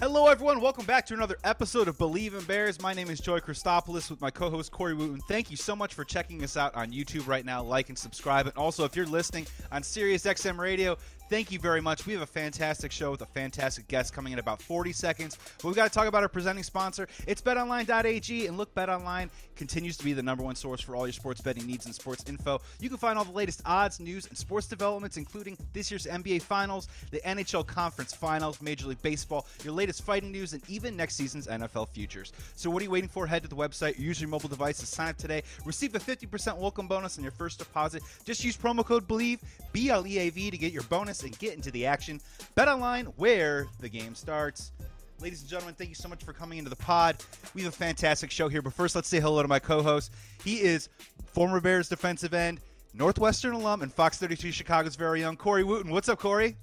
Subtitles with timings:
[0.00, 0.60] Hello, everyone.
[0.60, 2.80] Welcome back to another episode of Bleav in Bears.
[2.80, 5.20] My name is Joey Christopoulos with my co host Corey Wooten.
[5.22, 7.64] Thank you so much for checking us out on YouTube right now.
[7.64, 8.46] Like and subscribe.
[8.46, 10.96] And also, if you're listening on Sirius XM Radio,
[11.28, 12.06] Thank you very much.
[12.06, 15.36] We have a fantastic show with a fantastic guest coming in about 40 seconds.
[15.58, 17.06] But we've got to talk about our presenting sponsor.
[17.26, 18.46] It's betonline.ag.
[18.46, 21.66] And look, betonline continues to be the number one source for all your sports betting
[21.66, 22.62] needs and sports info.
[22.80, 26.40] You can find all the latest odds, news, and sports developments, including this year's NBA
[26.40, 31.16] Finals, the NHL Conference Finals, Major League Baseball, your latest fighting news, and even next
[31.16, 32.32] season's NFL futures.
[32.56, 33.26] So what are you waiting for?
[33.26, 35.42] Head to the website, use your mobile device to sign up today.
[35.66, 38.02] Receive a 50% welcome bonus on your first deposit.
[38.24, 39.40] Just use promo code BELIEVE,
[39.72, 42.20] B L E A V, to get your bonus and get into the action.
[42.54, 44.72] Bet online where the game starts.
[45.20, 47.16] Ladies and gentlemen, thank you so much for coming into the pod.
[47.54, 50.12] We have a fantastic show here, but first let's say hello to my co-host.
[50.44, 50.88] He is
[51.32, 52.60] former Bears defensive end,
[52.94, 55.90] Northwestern alum, and Fox 32 Chicago's very young Corey Wooten.
[55.90, 56.56] What's up, Corey?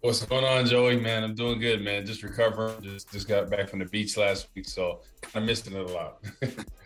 [0.00, 1.00] What's going on, Joey?
[1.00, 2.06] Man, I'm doing good, man.
[2.06, 2.80] Just recovering.
[2.82, 5.00] Just just got back from the beach last week, so
[5.34, 6.22] of missing it a lot.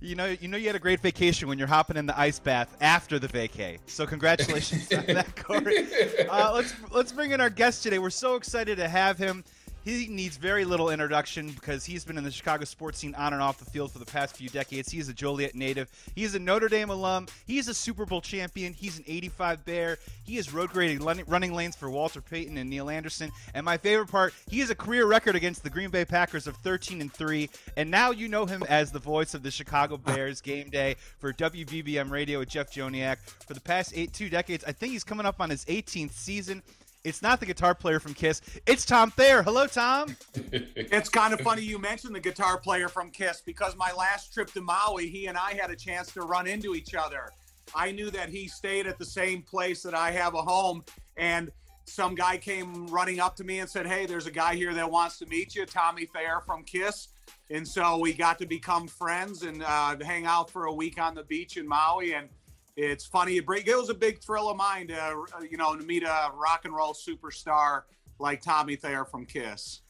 [0.00, 2.38] you know, you know, you had a great vacation when you're hopping in the ice
[2.38, 3.78] bath after the vacay.
[3.86, 5.86] So congratulations on that, Corey.
[6.28, 7.98] Uh, let's let's bring in our guest today.
[7.98, 9.44] We're so excited to have him.
[9.86, 13.40] He needs very little introduction because he's been in the Chicago sports scene on and
[13.40, 14.90] off the field for the past few decades.
[14.90, 15.88] He's a Joliet native.
[16.16, 17.28] He's a Notre Dame alum.
[17.46, 18.72] He's a Super Bowl champion.
[18.72, 19.98] He's an 85 Bear.
[20.24, 23.30] He is road grading running lanes for Walter Payton and Neal Anderson.
[23.54, 26.56] And my favorite part, he has a career record against the Green Bay Packers of
[26.56, 27.48] 13 and 3.
[27.76, 31.32] And now you know him as the voice of the Chicago Bears game day for
[31.32, 34.64] WBBM Radio with Jeff Joniak for the past eight two decades.
[34.64, 36.64] I think he's coming up on his 18th season.
[37.06, 38.40] It's not the guitar player from Kiss.
[38.66, 39.40] It's Tom Thayer.
[39.40, 40.16] Hello, Tom.
[40.34, 44.52] it's kind of funny you mentioned the guitar player from Kiss because my last trip
[44.54, 47.30] to Maui, he and I had a chance to run into each other.
[47.76, 50.84] I knew that he stayed at the same place that I have a home,
[51.16, 51.52] and
[51.84, 54.90] some guy came running up to me and said, "Hey, there's a guy here that
[54.90, 57.06] wants to meet you, Tommy Thayer from Kiss."
[57.50, 61.14] And so we got to become friends and uh, hang out for a week on
[61.14, 62.28] the beach in Maui, and
[62.76, 63.36] it's funny.
[63.36, 66.64] It was a big thrill of mine to, uh, you know, to meet a rock
[66.64, 67.82] and roll superstar
[68.18, 69.80] like Tommy Thayer from Kiss.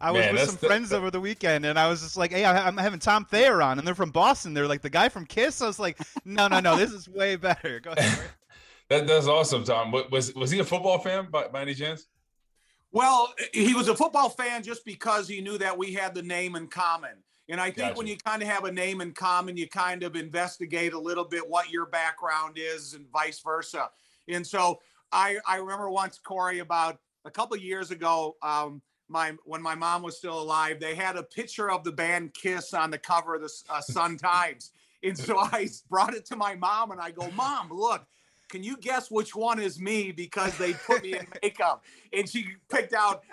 [0.00, 2.32] I was Man, with some the, friends over the weekend, and I was just like,
[2.32, 4.52] "Hey, I'm having Tom Thayer on," and they're from Boston.
[4.52, 5.62] They're like the guy from Kiss.
[5.62, 8.18] I was like, "No, no, no, this is way better." Go ahead.
[8.88, 9.92] that, that's awesome, Tom.
[10.10, 12.08] Was was he a football fan by, by any chance?
[12.90, 16.54] Well, he was a football fan just because he knew that we had the name
[16.54, 17.23] in common.
[17.48, 17.98] And I think gotcha.
[17.98, 21.24] when you kind of have a name in common, you kind of investigate a little
[21.24, 23.90] bit what your background is and vice versa.
[24.28, 24.80] And so
[25.12, 30.02] I, I remember once, Corey, about a couple years ago, um, my when my mom
[30.02, 33.42] was still alive, they had a picture of the band Kiss on the cover of
[33.42, 34.72] the uh, Sun Times.
[35.02, 38.06] And so I brought it to my mom and I go, Mom, look,
[38.54, 41.82] can you guess which one is me because they put me in makeup?
[42.12, 43.24] And she picked out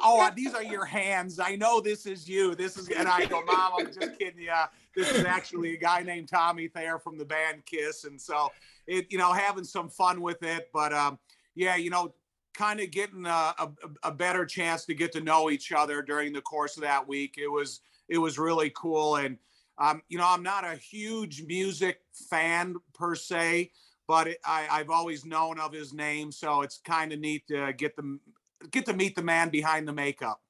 [0.00, 1.38] oh these are your hands.
[1.38, 2.54] I know this is you.
[2.54, 4.54] This is and i go mom i'm just kidding you
[4.96, 8.04] this is actually a guy named tommy thayer from the band kiss.
[8.04, 8.50] And so
[8.86, 11.18] it you know having some fun with it but um
[11.54, 12.14] yeah you know
[12.54, 13.70] kind of getting a, a,
[14.04, 17.34] a better chance to get to know each other during the course of that week.
[17.36, 19.16] It was it was really cool.
[19.16, 19.36] And
[19.76, 23.70] um, you know i'm not a huge music fan per se
[24.10, 27.72] but it, I, I've always known of his name, so it's kind of neat to
[27.72, 28.18] get the
[28.72, 30.40] get to meet the man behind the makeup.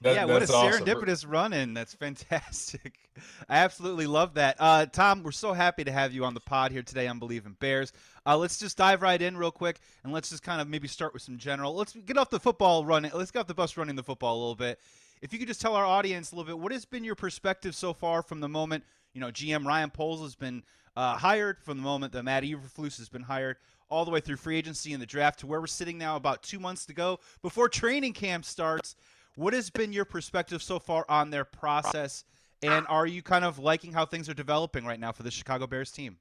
[0.00, 1.72] That, yeah, what a serendipitous run in.
[1.72, 2.98] That's fantastic.
[3.48, 4.56] I absolutely love that.
[4.58, 7.46] Uh, Tom, we're so happy to have you on the pod here today on Bleav
[7.46, 7.92] in Bears.
[8.26, 11.12] Uh, let's just dive right in real quick and let's just kind of maybe start
[11.12, 11.76] with some general.
[11.76, 13.08] Let's get off the football run.
[13.14, 14.80] Let's get off the bus running the football a little bit.
[15.22, 17.76] If you could just tell our audience a little bit, what has been your perspective
[17.76, 18.82] so far from the moment,
[19.12, 20.64] you know, GM Ryan Poles has been
[20.96, 23.56] uh, hired from the moment that Matt Eberflus has been hired
[23.88, 26.42] all the way through free agency and the draft to where we're sitting now about
[26.42, 28.96] two months to go before training camp starts.
[29.36, 32.24] What has been your perspective so far on their process
[32.62, 35.66] And are you kind of liking how things are developing right now for the Chicago
[35.66, 36.18] Bears team?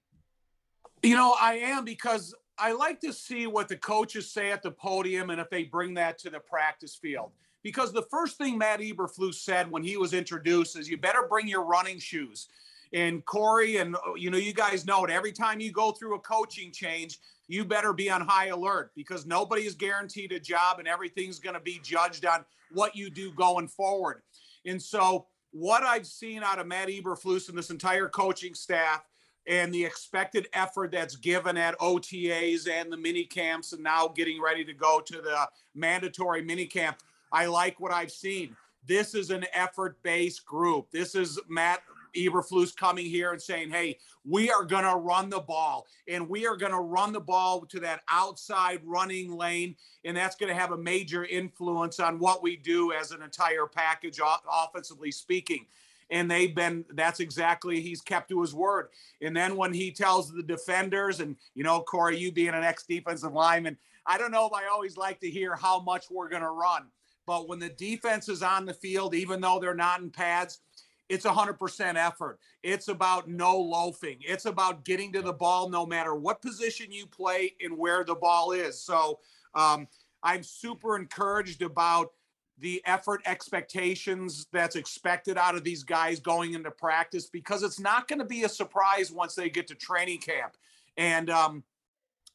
[1.04, 4.72] You know, I am because I like to see what the coaches say at the
[4.72, 7.32] podium and if they bring that to the practice field.
[7.62, 11.48] Because the first thing Matt Eberflus said when he was introduced is you better bring
[11.48, 12.48] your running shoes.
[12.94, 15.12] And Corey, and oh, you know, you guys know it.
[15.12, 19.26] Every time you go through a coaching change, you better be on high alert because
[19.26, 23.32] nobody is guaranteed a job and everything's going to be judged on what you do
[23.34, 24.22] going forward.
[24.66, 29.04] And so, what I've seen out of Matt Eberflus and this entire coaching staff
[29.48, 34.40] and the expected effort that's given at OTAs and the mini camps and now getting
[34.40, 36.98] ready to go to the mandatory mini camp,
[37.32, 38.56] I like what I've seen.
[38.86, 40.92] This is an effort based group.
[40.92, 41.82] This is Matt
[42.16, 46.46] Eberflus coming here and saying, hey, we are going to run the ball and we
[46.46, 49.76] are going to run the ball to that outside running lane.
[50.06, 53.66] And that's going to have a major influence on what we do as an entire
[53.66, 54.20] package,
[54.52, 55.66] offensively speaking.
[56.12, 58.90] And they've been, that's exactly, he's kept to his word.
[59.22, 62.84] And then when he tells the defenders, and, you know, Corey, you being an ex
[62.84, 63.78] defensive lineman,
[64.08, 66.88] I don't know if I always like to hear how much we're going to run.
[67.28, 70.62] But when the defense is on the field, even though they're not in pads,
[71.10, 72.40] it's 100% effort.
[72.62, 74.18] It's about no loafing.
[74.22, 78.16] It's about getting to the ball no matter what position you play and where the
[78.16, 78.80] ball is.
[78.80, 79.20] So
[79.56, 79.88] um,
[80.22, 82.12] I'm super encouraged about
[82.60, 88.08] the effort expectations that's expected out of these guys going into practice because it's not
[88.08, 90.58] going to be a surprise once they get to training camp.
[90.98, 91.64] And um,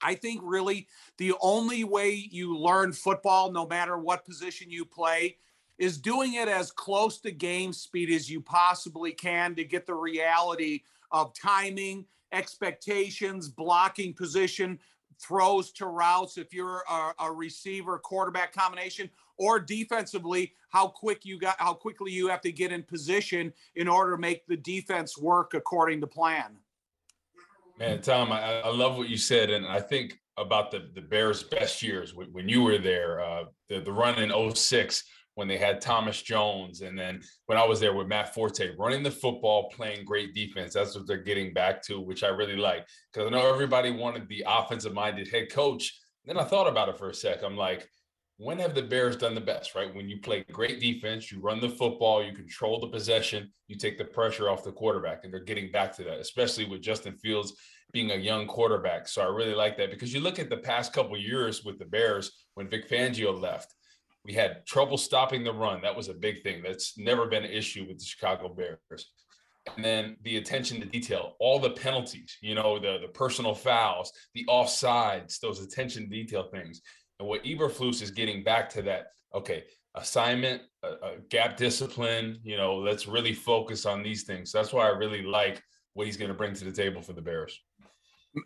[0.02, 0.88] I think really
[1.18, 5.36] the only way you learn football, no matter what position you play,
[5.78, 9.94] is doing it as close to game speed as you possibly can to get the
[9.94, 14.78] reality of timing, expectations, blocking position,
[15.20, 21.38] throws to routes if you're a, a, receiver quarterback combination or defensively how quick you
[21.38, 25.16] got how quickly you have to get in position in order to make the defense
[25.16, 26.56] work according to plan.
[27.78, 31.44] Man tom i, I love what you said and i think about the, the bears
[31.44, 35.58] best years when, when you were there uh, the, the run in 06 when they
[35.58, 39.70] had Thomas Jones, and then when I was there with Matt Forte, running the football,
[39.70, 40.74] playing great defense.
[40.74, 44.28] That's what they're getting back to, which I really like because I know everybody wanted
[44.28, 46.00] the offensive-minded head coach.
[46.24, 47.42] Then I thought about it for a sec.
[47.42, 47.88] I'm like,
[48.38, 49.74] when have the Bears done the best?
[49.74, 53.76] Right when you play great defense, you run the football, you control the possession, you
[53.76, 57.16] take the pressure off the quarterback, and they're getting back to that, especially with Justin
[57.16, 57.54] Fields
[57.92, 59.06] being a young quarterback.
[59.06, 61.84] So I really like that because you look at the past couple years with the
[61.84, 63.72] Bears when Vic Fangio left
[64.24, 65.82] we had trouble stopping the run.
[65.82, 66.62] That was a big thing.
[66.62, 69.12] That's never been an issue with the Chicago Bears.
[69.76, 74.12] And then the attention to detail, all the penalties, you know, the, the personal fouls,
[74.34, 76.82] the offsides, those attention to detail things.
[77.18, 80.62] And what Eberflus is getting back to that, okay, assignment,
[81.30, 84.50] gap discipline, you know, let's really focus on these things.
[84.50, 85.62] So that's why I really like
[85.94, 87.58] what he's going to bring to the table for the Bears.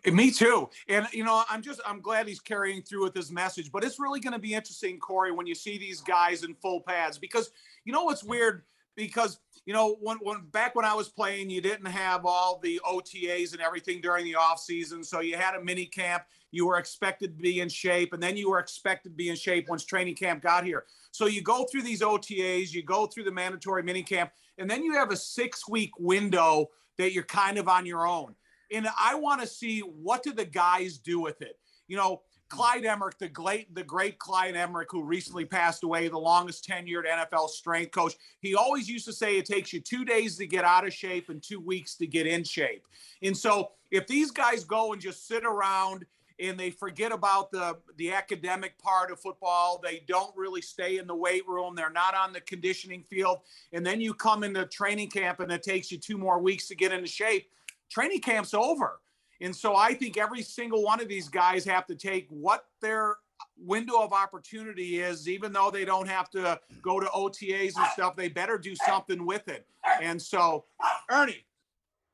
[0.05, 0.69] Me too.
[0.87, 3.71] And you know, I'm just I'm glad he's carrying through with his message.
[3.71, 6.81] But it's really going to be interesting, Corey, when you see these guys in full
[6.81, 7.51] pads because
[7.85, 8.63] you know what's weird
[8.95, 12.79] because you know when when back when I was playing, you didn't have all the
[12.85, 16.23] OTAs and everything during the off season, so you had a mini camp.
[16.51, 19.35] You were expected to be in shape, and then you were expected to be in
[19.35, 20.85] shape once training camp got here.
[21.11, 24.83] So you go through these OTAs, you go through the mandatory mini camp, and then
[24.83, 28.35] you have a six week window that you're kind of on your own
[28.71, 31.57] and I want to see what do the guys do with it.
[31.87, 36.17] You know, Clyde Emrich, the great, the great Clyde Emrich, who recently passed away, the
[36.17, 38.15] longest tenured NFL strength coach.
[38.41, 41.29] He always used to say it takes you two days to get out of shape
[41.29, 42.85] and two weeks to get in shape.
[43.21, 46.05] And so, if these guys go and just sit around
[46.39, 51.05] and they forget about the the academic part of football, they don't really stay in
[51.05, 53.39] the weight room, they're not on the conditioning field,
[53.73, 56.75] and then you come into training camp and it takes you two more weeks to
[56.75, 57.47] get into shape
[57.89, 58.99] training camp's over.
[59.41, 63.15] And so I think every single one of these guys have to take what their
[63.57, 68.15] window of opportunity is, even though they don't have to go to OTAs and stuff,
[68.15, 69.65] they better do something with it.
[70.01, 70.65] And so,
[71.09, 71.45] Ernie,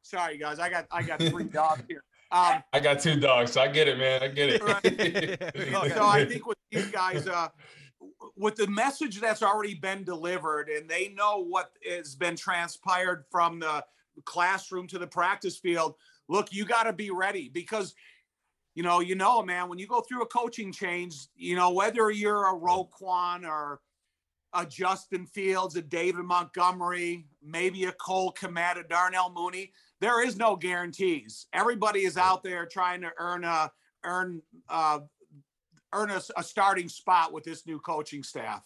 [0.03, 2.03] sorry guys, I got I got three dogs here.
[2.32, 4.24] Um, I got two dogs, so I get it, man.
[4.24, 4.63] I get it.
[4.63, 5.91] Right.
[5.94, 7.50] so I think with these guys, uh,
[8.36, 13.60] with the message that's already been delivered, and they know what has been transpired from
[13.60, 13.86] the
[14.24, 15.95] classroom to the practice field.
[16.27, 17.93] Look, you got to be ready because
[18.75, 22.12] you know, you know, man, when you go through a coaching change, you know, whether
[22.12, 23.79] you're a Roquan or
[24.53, 30.36] a Justin Fields, a David Montgomery, maybe a Cole Kmet, a Darnell Mooney, there is
[30.36, 31.48] no guarantees.
[31.53, 33.72] Everybody is out there trying to earn a
[34.03, 35.00] earn uh,
[35.93, 38.63] earn a, a starting spot with this new coaching staff.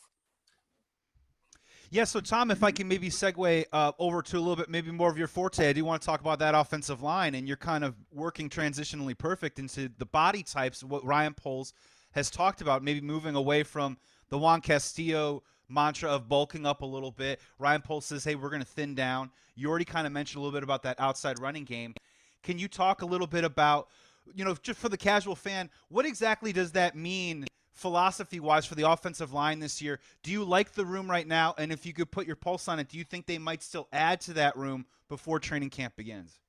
[1.92, 4.92] Yeah, so Tom, if I can maybe segue uh, over to a little bit, maybe
[4.92, 7.58] more of your forte, I do want to talk about that offensive line, and you're
[7.58, 11.74] kind of working transitionally perfect into the body types, what Ryan Poles
[12.12, 13.98] has talked about, maybe moving away from
[14.30, 17.42] the Juan Castillo mantra of bulking up a little bit.
[17.58, 19.32] Ryan Poles says, hey, we're going to thin down.
[19.56, 21.96] You already kind of mentioned a little bit about that outside running game.
[22.44, 23.88] Can you talk a little bit about,
[24.36, 27.48] you know, just for the casual fan, what exactly does that mean–
[27.80, 30.00] philosophy wise for the offensive line this year.
[30.22, 31.56] Do you like the room right now?
[31.58, 33.88] And if you could put your pulse on it, do you think they might still
[33.94, 36.40] add to that room before training camp begins?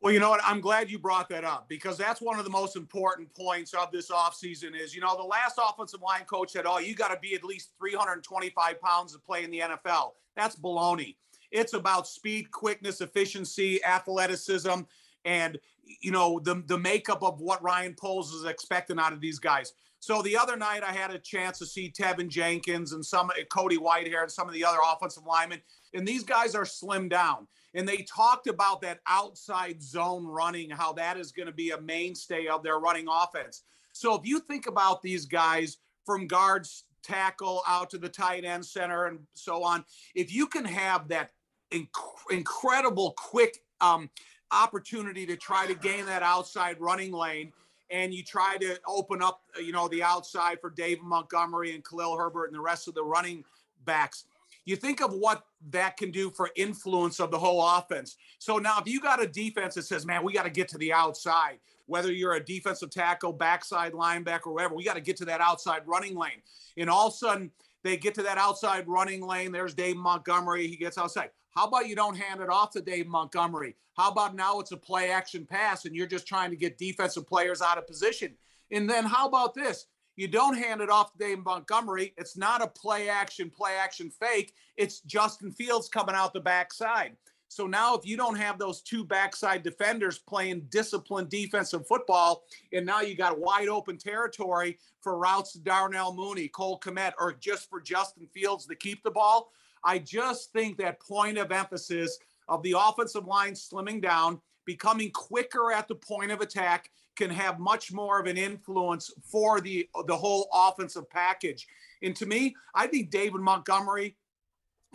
[0.00, 0.40] Well, you know what?
[0.44, 3.90] I'm glad you brought that up because that's one of the most important points of
[3.90, 7.18] this offseason is, you know, the last offensive line coach said, oh, you got to
[7.20, 10.12] be at least 325 pounds to play in the NFL.
[10.36, 11.16] That's baloney.
[11.50, 14.82] It's about speed, quickness, efficiency, athleticism,
[15.24, 15.58] and,
[16.00, 19.72] you know, the, the makeup of what Ryan Poles is expecting out of these guys.
[20.04, 23.78] So the other night, I had a chance to see Teven Jenkins and some Cody
[23.78, 25.62] Whitehair and some of the other offensive linemen,
[25.94, 27.46] and these guys are slimmed down.
[27.72, 31.80] And they talked about that outside zone running, how that is going to be a
[31.80, 33.62] mainstay of their running offense.
[33.94, 38.66] So if you think about these guys from guards, tackle out to the tight end
[38.66, 41.30] center, and so on, if you can have that
[41.72, 41.88] inc-
[42.30, 44.10] incredible quick um,
[44.52, 47.54] opportunity to try to gain that outside running lane
[47.94, 52.16] and you try to open up, you know, the outside for Dave Montgomery and Khalil
[52.16, 53.44] Herbert and the rest of the running
[53.84, 54.24] backs.
[54.64, 58.16] You think of what that can do for influence of the whole offense.
[58.40, 60.78] So now, if you got a defense that says, "Man, we got to get to
[60.78, 65.26] the outside," whether you're a defensive tackle, backside linebacker, whatever, we got to get to
[65.26, 66.42] that outside running lane.
[66.76, 67.52] And all of a sudden,
[67.84, 69.52] they get to that outside running lane.
[69.52, 70.66] There's Dave Montgomery.
[70.66, 71.30] He gets outside.
[71.56, 73.76] How about you don't hand it off to Dave Montgomery?
[73.96, 77.28] How about now it's a play action pass and you're just trying to get defensive
[77.28, 78.34] players out of position?
[78.72, 79.86] And then how about this?
[80.16, 82.12] You don't hand it off to Dave Montgomery.
[82.16, 84.54] It's not a play action, play action fake.
[84.76, 87.16] It's Justin Fields coming out the backside.
[87.48, 92.84] So now, if you don't have those two backside defenders playing disciplined defensive football, and
[92.84, 97.70] now you got wide open territory for routes to Darnell Mooney, Cole Kmet, or just
[97.70, 99.52] for Justin Fields to keep the ball,
[99.84, 105.72] I just think that point of emphasis of the offensive line slimming down, becoming quicker
[105.72, 110.16] at the point of attack can have much more of an influence for the the
[110.16, 111.66] whole offensive package.
[112.02, 114.16] And to me, I think David Montgomery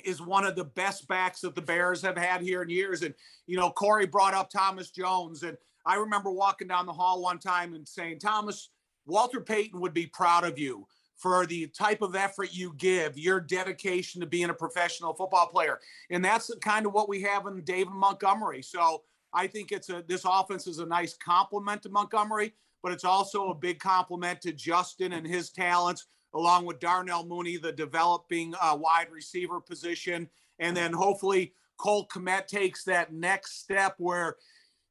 [0.03, 3.03] is one of the best backs that the Bears have had here in years.
[3.03, 3.13] And
[3.47, 7.39] you know, Corey brought up Thomas Jones, and I remember walking down the hall one
[7.39, 8.69] time and saying, Thomas,
[9.05, 10.87] Walter Payton would be proud of you
[11.19, 15.79] for the type of effort you give, your dedication to being a professional football player.
[16.09, 18.61] And that's kind of what we have in David Montgomery.
[18.61, 23.03] So I think it's a this offense is a nice compliment to Montgomery, but it's
[23.03, 28.55] also a big compliment to Justin and his talents, along with Darnell Mooney, the developing
[28.61, 30.29] uh, wide receiver position.
[30.59, 34.37] And then hopefully Cole Kmet takes that next step where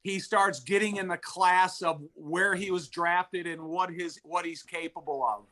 [0.02, 4.44] he starts getting in the class of where he was drafted and what his what
[4.44, 5.46] he's capable of.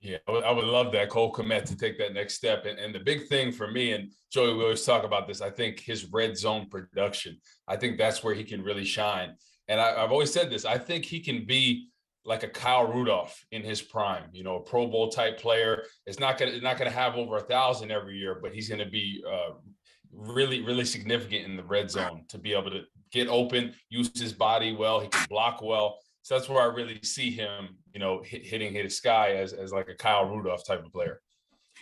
[0.00, 2.64] Yeah, I would, I would love that Cole Kmet to take that next step.
[2.64, 5.50] And, and the big thing for me, and Joey, we always talk about this, I
[5.50, 7.38] think his red zone production,
[7.68, 9.34] I think that's where he can really shine.
[9.68, 11.90] And I, I've always said this, I think he can be
[12.24, 15.84] like a Kyle Rudolph in his prime, you know, a Pro Bowl type player.
[16.06, 18.88] It's not gonna it's not gonna have over a thousand every year, but he's gonna
[18.88, 19.54] be uh,
[20.12, 24.32] really really significant in the red zone to be able to get open, use his
[24.32, 25.00] body well.
[25.00, 25.98] He can block well.
[26.22, 29.72] So that's where I really see him, you know, hit, hitting his sky as, as
[29.72, 31.20] like a Kyle Rudolph type of player.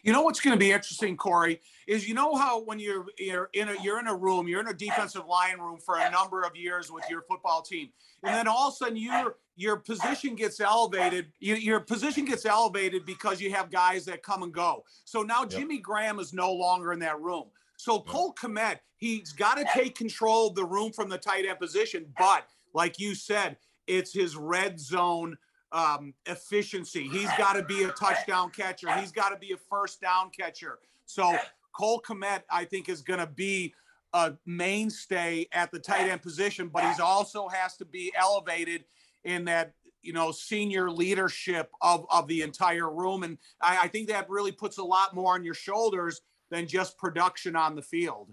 [0.02, 3.50] You know what's going to be interesting, Corey, is you know how when you're you're
[3.52, 6.42] in a you're in a room, you're in a defensive line room for a number
[6.42, 7.88] of years with your football team,
[8.22, 11.32] and then all of a sudden your your position gets elevated.
[11.40, 14.84] You, your position gets elevated because you have guys that come and go.
[15.04, 15.50] So now yep.
[15.50, 17.46] Jimmy Graham is no longer in that room.
[17.76, 21.58] So Cole Kmet, he's got to take control of the room from the tight end
[21.58, 23.56] position, but like you said,
[23.88, 25.36] it's his red zone
[25.72, 27.08] um, efficiency.
[27.08, 28.92] He's got to be a touchdown catcher.
[29.00, 30.78] He's got to be a first down catcher.
[31.06, 31.36] So
[31.72, 33.74] Cole Kmet, I think, is going to be
[34.12, 38.84] a mainstay at the tight end position, but he's also has to be elevated
[39.24, 44.08] in that you know senior leadership of of the entire room, and I, I think
[44.08, 48.30] that really puts a lot more on your shoulders than just production on the field.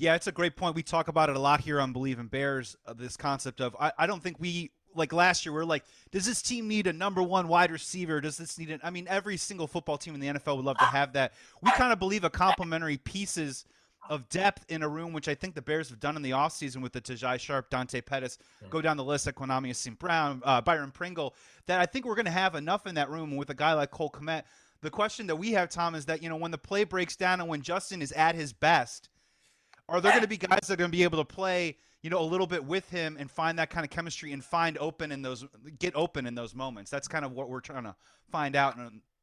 [0.00, 0.74] Yeah, it's a great point.
[0.74, 2.74] We talk about it a lot here on Bleav in Bears.
[2.86, 5.52] Uh, this concept of I, I don't think we like last year.
[5.52, 8.18] We are like, does this team need a number one wide receiver?
[8.22, 8.80] Does this need an?
[8.82, 11.34] I mean, every single football team in the NFL would love to have that.
[11.60, 13.66] We kind of believe a complementary pieces
[14.08, 16.80] of depth in a room, which I think the Bears have done in the offseason
[16.80, 18.38] with the Tajae Sharpe, Dante Pettis,
[18.70, 19.98] go down the list, Equanimeous St.
[19.98, 21.34] Brown, uh, Byron Pringle,
[21.66, 23.90] that I think we're going to have enough in that room with a guy like
[23.90, 24.44] Cole Kmet
[24.82, 27.40] the question that we have, Tom, is that you know when the play breaks down
[27.40, 29.10] and when Justin is at his best,
[29.90, 32.10] are there going to be guys that are going to be able to play, you
[32.10, 35.12] know, a little bit with him and find that kind of chemistry and find open
[35.12, 35.44] in those,
[35.78, 36.90] get open in those moments?
[36.90, 37.94] That's kind of what we're trying to
[38.30, 38.76] find out.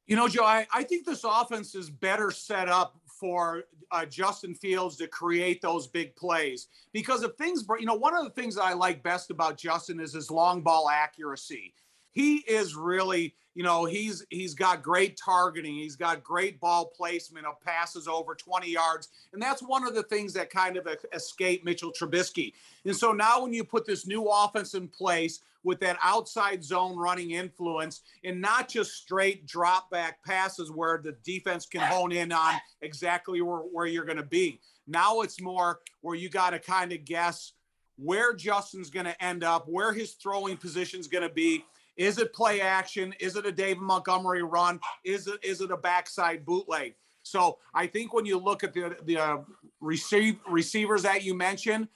[0.08, 4.54] You know, Joe, I, I think this offense is better set up for uh, Justin
[4.54, 8.56] Fields to create those big plays because if things, you know, one of the things
[8.56, 11.74] that I like best about Justin is his long ball accuracy.
[12.12, 15.76] He is really, you know, he's he's got great targeting.
[15.76, 20.04] He's got great ball placement of passes over 20 yards, and that's one of the
[20.04, 22.54] things that kind of escaped Mitchell Trubisky.
[22.86, 26.96] And so now, when you put this new offense in place with that outside zone
[26.96, 32.32] running influence and not just straight drop back passes where the defense can hone in
[32.32, 34.62] on exactly where, where you're going to be.
[34.88, 37.52] Now it's more where you got to kind of guess
[37.98, 41.66] where Justin's going to end up, where his throwing position is going to be.
[41.98, 43.14] Is it play action?
[43.20, 44.80] Is it a David Montgomery run?
[45.04, 46.94] Is it is it a backside bootleg?
[47.24, 49.38] So I think when you look at the the uh,
[49.82, 51.88] receive, receivers that you mentioned,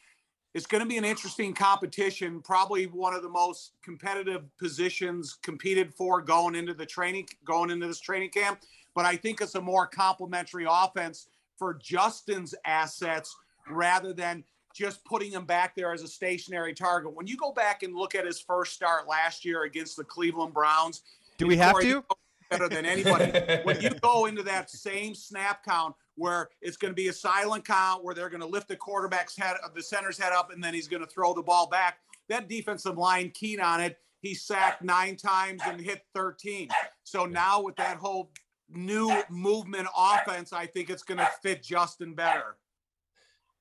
[0.53, 2.41] it's going to be an interesting competition.
[2.41, 7.87] Probably one of the most competitive positions competed for going into the training, going into
[7.87, 8.59] this training camp.
[8.93, 11.27] But I think it's a more complementary offense
[11.57, 13.33] for Justin's assets
[13.69, 17.15] rather than just putting him back there as a stationary target.
[17.15, 20.53] When you go back and look at his first start last year against the Cleveland
[20.53, 21.01] Browns,
[21.37, 22.03] do we have to?
[22.49, 23.31] Better than anybody.
[23.63, 27.65] when you go into that same snap count where it's going to be a silent
[27.65, 30.63] count, where they're going to lift the quarterback's head, of the center's head up, and
[30.63, 31.99] then he's going to throw the ball back.
[32.29, 33.97] That defensive line keen on it.
[34.21, 36.69] He sacked nine times and hit 13.
[37.03, 38.31] So now with that whole
[38.69, 42.57] new movement offense, I think it's going to fit Justin better.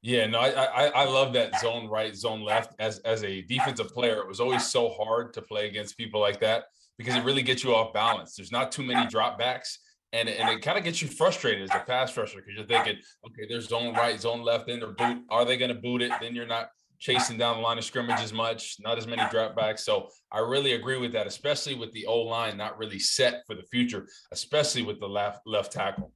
[0.03, 2.75] Yeah, no, I, I I love that zone right, zone left.
[2.79, 6.41] As as a defensive player, it was always so hard to play against people like
[6.41, 6.65] that
[6.97, 8.35] because it really gets you off balance.
[8.35, 9.77] There's not too many dropbacks
[10.13, 13.01] and and it kind of gets you frustrated as a pass rusher because you're thinking,
[13.27, 15.23] okay, there's zone right, zone left, in the boot.
[15.29, 16.13] Are they going to boot it?
[16.21, 19.81] Then you're not chasing down the line of scrimmage as much, not as many dropbacks.
[19.81, 23.55] So I really agree with that, especially with the O line not really set for
[23.55, 26.13] the future, especially with the left left tackle.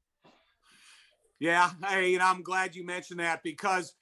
[1.45, 3.95] Yeah, hey, know, I'm glad you mentioned that because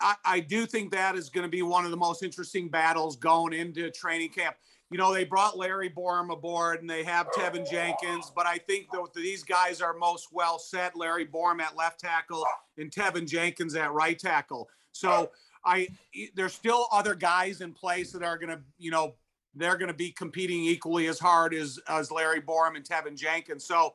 [0.00, 3.16] I, I do think that is going to be one of the most interesting battles
[3.16, 4.56] going into training camp
[4.90, 8.90] you know, they brought Larry Borom aboard and they have Teven Jenkins, but I think
[8.90, 10.96] that these guys are most well set.
[10.96, 12.44] Larry Borom at left tackle
[12.76, 14.68] and Teven Jenkins at right tackle.
[14.90, 15.30] So
[15.64, 15.86] I
[16.34, 19.14] there's still other guys in place that are going to, you know,
[19.54, 23.64] they're going to be competing equally as hard as as Larry Borom and Teven Jenkins.
[23.64, 23.94] So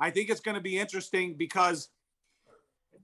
[0.00, 1.90] I think it's going to be interesting because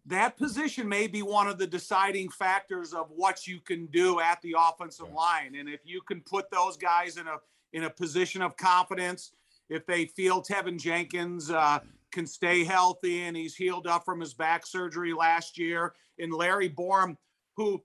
[0.09, 4.41] that position may be one of the deciding factors of what you can do at
[4.43, 5.55] the offensive line.
[5.55, 7.37] And if you can put those guys in a
[7.75, 9.33] in a position of confidence,
[9.69, 14.33] if they feel Teven Jenkins uh, can stay healthy and he's healed up from his
[14.33, 17.17] back surgery last year, and Larry Borom,
[17.57, 17.83] who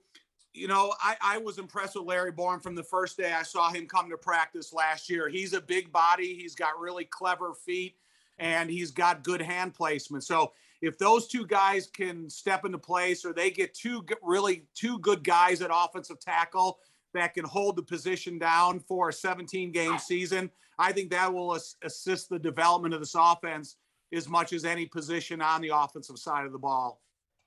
[0.54, 3.72] you know, I, I was impressed with Larry Borom from the first day I saw
[3.72, 5.28] him come to practice last year.
[5.28, 6.36] He's a big body.
[6.36, 7.96] He's got really clever feet
[8.38, 10.24] and he's got good hand placement.
[10.24, 10.54] So
[10.84, 15.24] if those two guys can step into place or they get two really two good
[15.24, 16.78] guys at offensive tackle
[17.14, 21.58] that can hold the position down for a 17 game season, I think that will
[21.84, 23.78] assist the development of this offense
[24.14, 27.02] as much as any position on the offensive side of the ball.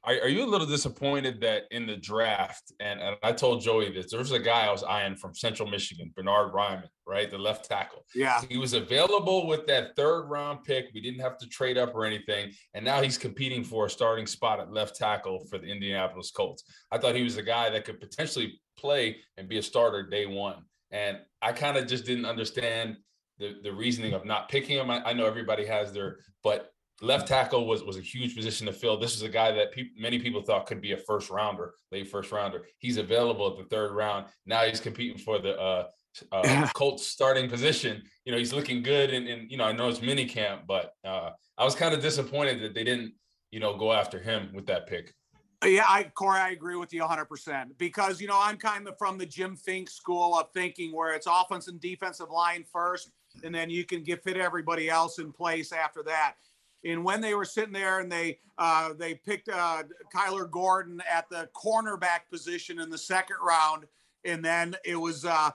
[0.07, 3.91] Are, are, you a little disappointed that in the draft, and, and I told Joey
[3.91, 7.29] this, there was a guy I was eyeing from Central Michigan, Bernhard Raimann, right?
[7.29, 8.05] The left tackle.
[8.15, 8.41] Yeah.
[8.49, 10.87] He was available with that third round pick.
[10.95, 12.53] We didn't have to trade up or anything.
[12.75, 16.63] And now he's competing for a starting spot at left tackle for the Indianapolis Colts.
[16.93, 20.27] I thought he was a guy that could potentially play and be a starter day
[20.27, 20.63] one.
[20.93, 22.97] And I kind of just didn't understand
[23.39, 24.89] the, the reasoning of not picking him.
[24.89, 26.71] I, I know everybody has their, but
[27.03, 28.99] left tackle was was a huge position to fill.
[28.99, 32.09] This is a guy that pe- many people thought could be a first rounder, late
[32.09, 32.67] first rounder.
[32.79, 34.27] He's available at the third round.
[34.47, 35.87] Now he's competing for the uh,
[36.33, 38.03] uh, Colts starting position.
[38.25, 40.93] You know, he's looking good, and, and you know, I know it's mini camp, but
[41.05, 43.13] uh, I was kind of disappointed that they didn't,
[43.51, 45.15] you know, go after him with that pick.
[45.65, 49.17] Yeah, I Corey, I agree with you 100% because you know I'm kind of from
[49.17, 53.11] the Jim Finks school of thinking where it's offense and defensive line first,
[53.43, 56.35] and then you can get fit everybody else in place after that.
[56.87, 59.83] And when they were sitting there and they uh, they picked uh,
[60.15, 63.85] Kyler Gordon at the cornerback position in the second round,
[64.25, 65.51] and then it was uh,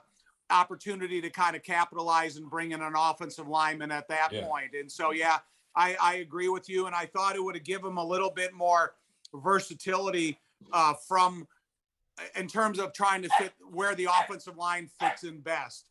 [0.50, 4.46] opportunity to kind of capitalize and bring in an offensive lineman at that yeah.
[4.46, 4.72] point.
[4.78, 5.38] And so, yeah,
[5.74, 8.30] I, I agree with you, and I thought it would have given him a little
[8.30, 8.94] bit more
[9.34, 10.38] versatility
[10.72, 11.48] uh, from
[12.36, 15.86] in terms of trying to fit where the offensive line fits in best.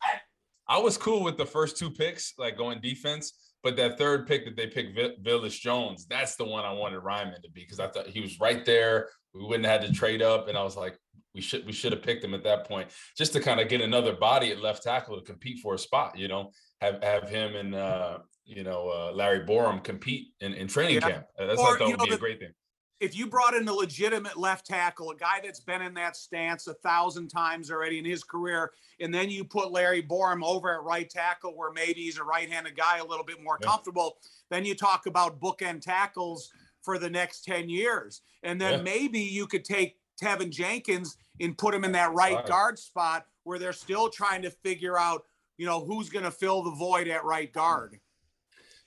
[0.68, 4.46] I was cool with the first two picks, like going defense But that third pick
[4.46, 7.88] that they picked, Velus Jones, that's the one I wanted Raimann to be because I
[7.88, 9.10] thought he was right there.
[9.34, 10.98] We wouldn't have had to trade up, and I was like,
[11.34, 13.82] we should we should have picked him at that point just to kind of get
[13.82, 16.18] another body at left tackle to compete for a spot.
[16.18, 20.68] You know, have have him and uh, you know uh, Larry Borom compete in, in
[20.68, 21.10] training yeah.
[21.10, 21.26] camp.
[21.38, 22.52] That's or, I thought would know, be a great thing.
[23.02, 26.68] If you brought in a legitimate left tackle, a guy that's been in that stance
[26.68, 30.84] a thousand times already in his career, and then you put Larry Borom over at
[30.84, 33.68] right tackle, where maybe he's a right-handed guy, a little bit more yeah.
[33.68, 34.18] comfortable,
[34.52, 36.52] then you talk about bookend tackles
[36.84, 38.22] for the next 10 years.
[38.44, 38.84] And then yeah.
[38.84, 42.46] maybe you could take Teven Jenkins and put him in that right, right.
[42.46, 45.24] guard spot where they're still trying to figure out,
[45.58, 48.00] you know, who's going to fill the void at right guard.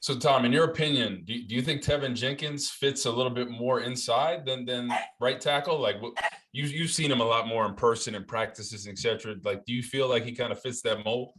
[0.04, 3.32] So, Tom, in your opinion, do you, do you think Teven Jenkins fits a little
[3.32, 5.80] bit more inside than than right tackle?
[5.80, 5.96] Like,
[6.52, 9.36] you you've seen him a lot more in person and practices, etc.
[9.44, 11.30] Like, do you feel like he kind of fits that mold?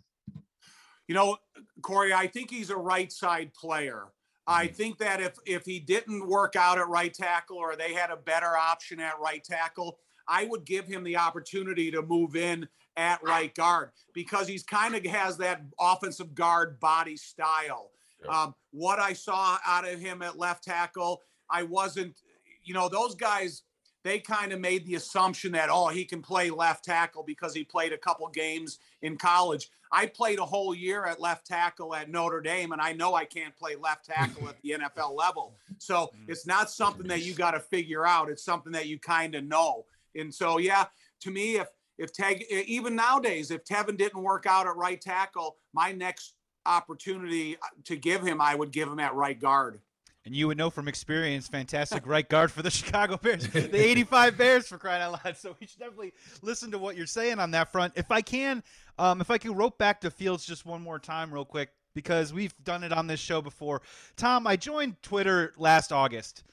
[1.08, 1.38] You know,
[1.84, 4.06] Corey, I think he's a right side player.
[4.48, 4.74] I mm-hmm.
[4.74, 8.18] think that if if he didn't work out at right tackle or they had a
[8.18, 13.22] better option at right tackle, I would give him the opportunity to move in at
[13.22, 17.92] right guard because he's kind of has that offensive guard body style.
[18.30, 22.16] Um, what I saw out of him at left tackle, I wasn't,
[22.64, 23.64] you know, those guys,
[24.04, 27.64] they kind of made the assumption that, oh, he can play left tackle because he
[27.64, 29.70] played a couple games in college.
[29.92, 33.26] I played a whole year at left tackle at Notre Dame, and I know I
[33.26, 35.54] can't play left tackle at the NFL level.
[35.78, 36.30] So mm.
[36.30, 38.30] it's not something that you got to figure out.
[38.30, 39.86] It's something that you kind of know.
[40.16, 40.86] And so, yeah,
[41.22, 45.56] to me, if if Tag, even nowadays, if Teven didn't work out at right tackle,
[45.74, 46.35] my next
[46.66, 49.80] opportunity to give him, I would give him at right guard.
[50.26, 54.38] And you would know from experience, fantastic right guard for the Chicago Bears, the 85
[54.38, 55.38] Bears for crying out loud.
[55.38, 57.94] So we should definitely listen to what you're saying on that front.
[57.96, 58.64] If I can,
[58.98, 62.34] um, if I can rope back to Fields just one more time, real quick, because
[62.34, 63.82] we've done it on this show before.
[64.18, 66.44] Tom, I joined Twitter last August.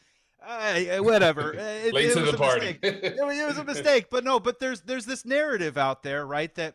[0.44, 1.54] Uh, whatever.
[1.54, 2.78] It, Late it to the party.
[2.82, 4.40] it, it was a mistake, but no.
[4.40, 6.52] But there's there's this narrative out there, right?
[6.56, 6.74] That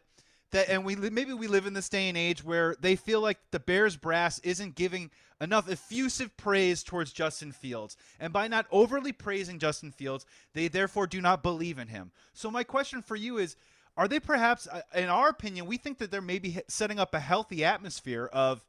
[0.52, 3.40] that and we maybe we live in this day and age where they feel like
[3.52, 7.98] the Bears brass isn't giving enough effusive praise towards Justin Fields.
[8.20, 12.12] And by not overly praising Justin Fields, they therefore do not believe in him.
[12.34, 13.56] So my question for you is
[13.98, 17.20] are they perhaps uh, in our opinion, we think that they're maybe setting up a
[17.20, 18.64] healthy atmosphere of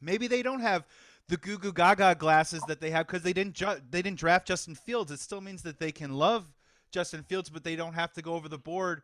[0.00, 0.86] maybe they don't have
[1.28, 4.46] the goo goo gaga glasses that they have because they didn't ju- they didn't draft
[4.46, 5.10] Justin Fields.
[5.10, 6.46] It still means that they can love
[6.90, 9.02] Justin Fields, but they don't have to go over the board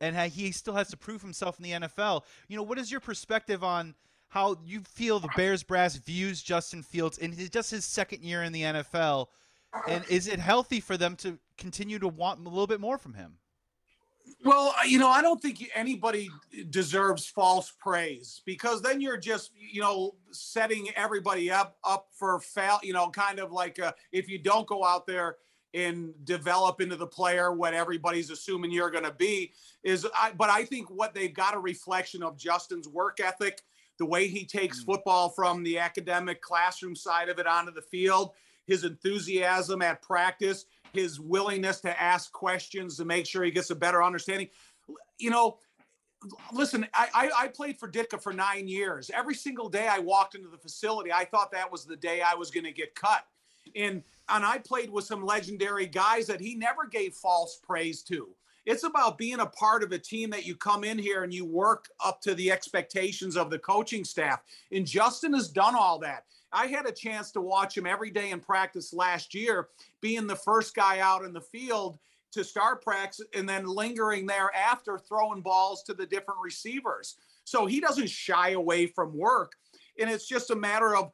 [0.00, 2.22] and he still has to prove himself in the NFL.
[2.48, 3.94] You know, what is your perspective on
[4.28, 8.42] how you feel the Bears brass views Justin Fields in his, just his second year
[8.42, 9.28] in the NFL?
[9.88, 13.14] And is it healthy for them to continue to want a little bit more from
[13.14, 13.38] him?
[14.44, 16.28] Well, you know, I don't think anybody
[16.70, 22.78] deserves false praise because then you're just, you know, setting everybody up up for fail.
[22.82, 25.36] You know, kind of like uh, if you don't go out there
[25.76, 29.52] and develop into the player what everybody's assuming you're going to be
[29.84, 33.60] is I, but I think what they've got a reflection of Justin's work ethic,
[33.98, 34.86] the way he takes mm.
[34.86, 38.32] football from the academic classroom side of it onto the field,
[38.66, 43.76] his enthusiasm at practice, his willingness to ask questions to make sure he gets a
[43.76, 44.48] better understanding.
[45.18, 45.58] You know,
[46.52, 49.10] listen, I, I, I, played for Ditka for nine years.
[49.12, 52.34] Every single day I walked into the facility, I thought that was the day I
[52.34, 53.26] was going to get cut.
[53.74, 58.28] And and I played with some legendary guys that he never gave false praise to.
[58.66, 61.44] It's about being a part of a team that you come in here and you
[61.44, 64.40] work up to the expectations of the coaching staff.
[64.72, 66.24] And Justin has done all that.
[66.52, 69.68] I had a chance to watch him every day in practice last year,
[70.00, 71.98] being the first guy out in the field
[72.32, 77.16] to start practice and then lingering there after throwing balls to the different receivers.
[77.44, 79.52] So he doesn't shy away from work.
[80.00, 81.12] And it's just a matter of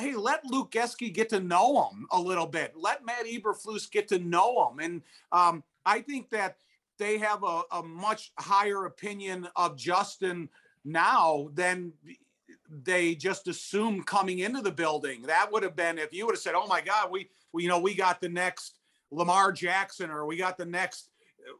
[0.00, 2.74] hey, let Luke Getsy get to know him a little bit.
[2.76, 4.78] Let Matt Eberflus get to know him.
[4.80, 6.56] And um, I think that
[6.98, 10.48] they have a, a, much higher opinion of Justin
[10.84, 11.92] now than
[12.84, 15.22] they just assumed coming into the building.
[15.22, 17.68] That would have been if you would have said, "Oh my God, we, we you
[17.68, 18.78] know we got the next
[19.10, 21.10] Lamar Jackson or we got the next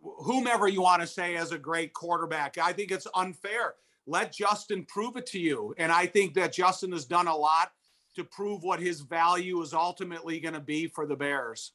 [0.03, 3.75] whomever you want to say as a great quarterback." I think it's unfair.
[4.07, 7.73] Let Justin prove it to you, and I think that Justin has done a lot
[8.21, 11.73] to prove what his value is ultimately going to be for the Bears.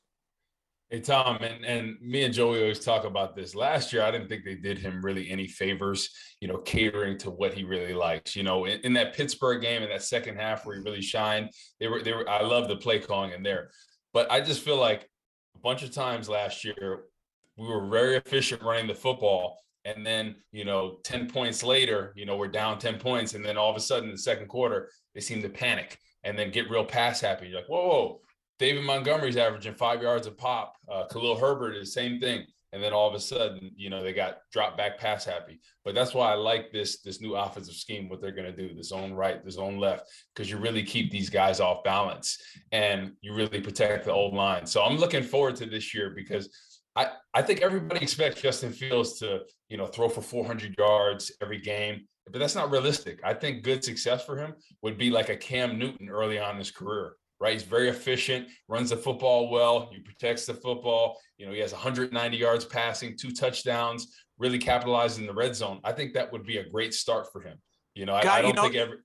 [0.89, 3.55] Hey Tom, and, and me and Joey always talk about this.
[3.55, 7.31] Last year, I didn't think they did him really any favors, you know, catering to
[7.31, 8.35] what he really likes.
[8.35, 11.49] You know, in, in that Pittsburgh game in that second half where he really shined,
[11.79, 13.71] they were they were I love the play calling in there.
[14.13, 15.09] But I just feel like
[15.55, 17.05] a bunch of times last year
[17.57, 19.57] we were very efficient running the football.
[19.85, 23.33] And then, you know, 10 points later, you know, we're down 10 points.
[23.33, 26.37] And then all of a sudden in the second quarter, they seem to panic and
[26.37, 27.47] then get real pass happy.
[27.47, 28.21] You're like, whoa, whoa.
[28.57, 30.75] David Montgomery's averaging five yards a pop.
[30.91, 32.45] Uh, Khalil Herbert is the same thing.
[32.73, 35.61] And then all of a sudden, you know, they got drop back pass happy.
[35.85, 38.75] But that's why I like this this new offensive scheme, what they're going to do,
[38.75, 42.37] the zone right, the zone left, because you really keep these guys off balance
[42.73, 44.65] and you really protect the old line.
[44.65, 46.49] So I'm looking forward to this year because
[46.97, 51.59] I, I think everybody expects Justin Fields to, you know, throw for 400 yards every
[51.59, 53.19] game, but that's not realistic.
[53.23, 56.57] I think good success for him would be like a Cam Newton early on in
[56.57, 57.53] his career, right?
[57.53, 61.19] He's very efficient, runs the football well, he protects the football.
[61.37, 65.79] You know, he has 190 yards passing, two touchdowns, really capitalizing in the red zone.
[65.83, 67.57] I think that would be a great start for him.
[67.93, 68.97] You know, I, I don't you know, think every.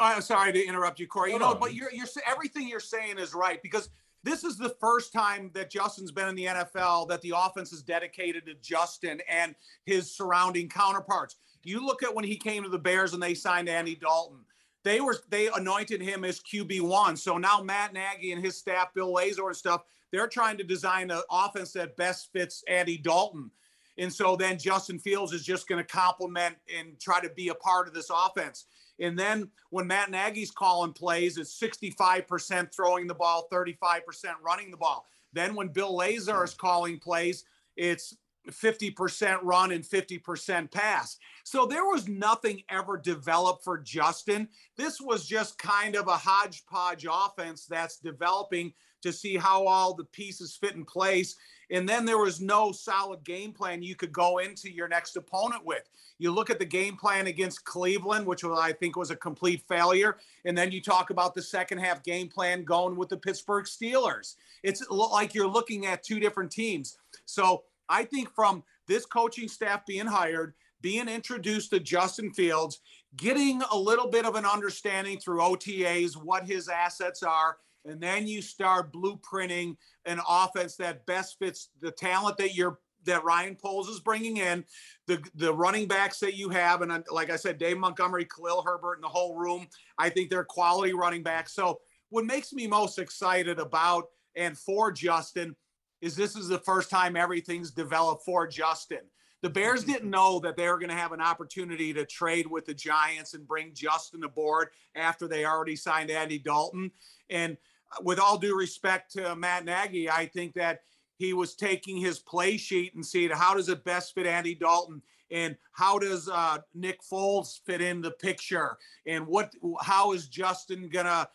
[0.00, 1.32] I'm sorry to interrupt you, Corey.
[1.32, 3.88] You know, but you're you're everything you're saying is right because
[4.26, 7.82] this is the first time that Justin's been in the NFL that the offense is
[7.82, 11.36] dedicated to Justin and his surrounding counterparts.
[11.66, 14.38] You look at when he came to the Bears and they signed Andy Dalton.
[14.84, 17.16] They were they anointed him as QB one.
[17.16, 21.10] So now Matt Nagy and his staff, Bill Lazor and stuff, they're trying to design
[21.10, 23.50] an offense that best fits Andy Dalton.
[23.98, 27.54] And so then Justin Fields is just going to complement and try to be a
[27.54, 28.66] part of this offense.
[29.00, 34.00] And then when Matt Nagy's calling plays, it's 65% throwing the ball, 35%
[34.42, 35.06] running the ball.
[35.32, 37.44] Then when Bill Lazor is calling plays,
[37.76, 38.16] it's
[38.50, 41.18] 50% run and 50% pass.
[41.44, 44.48] So there was nothing ever developed for Justin.
[44.76, 50.04] This was just kind of a hodgepodge offense that's developing to see how all the
[50.04, 51.36] pieces fit in place.
[51.70, 55.64] And then there was no solid game plan you could go into your next opponent
[55.64, 55.82] with.
[56.18, 59.62] You look at the game plan against Cleveland, which was, I think was a complete
[59.68, 60.16] failure.
[60.44, 64.36] And then you talk about the second half game plan going with the Pittsburgh Steelers.
[64.62, 66.98] It's like you're looking at two different teams.
[67.24, 72.80] So I think from this coaching staff being hired, being introduced to Justin Fields,
[73.16, 78.26] getting a little bit of an understanding through OTAs what his assets are, and then
[78.26, 83.88] you start blueprinting an offense that best fits the talent that you're that Ryan Poles
[83.88, 84.64] is bringing in,
[85.06, 88.62] the the running backs that you have, and uh, like I said, Dave Montgomery, Khalil
[88.62, 89.68] Herbert, and the whole room.
[89.96, 91.52] I think they're quality running backs.
[91.52, 95.56] So what makes me most excited about and for Justin
[96.00, 99.00] is this is the first time everything's developed for Justin.
[99.42, 99.92] The Bears mm-hmm.
[99.92, 103.34] didn't know that they were going to have an opportunity to trade with the Giants
[103.34, 106.90] and bring Justin aboard after they already signed Andy Dalton.
[107.30, 107.56] And
[108.02, 110.82] with all due respect to Matt Nagy, I think that
[111.16, 115.02] he was taking his play sheet and seeing how does it best fit Andy Dalton
[115.30, 120.88] and how does uh, Nick Foles fit in the picture and what how is Justin
[120.88, 121.28] gonna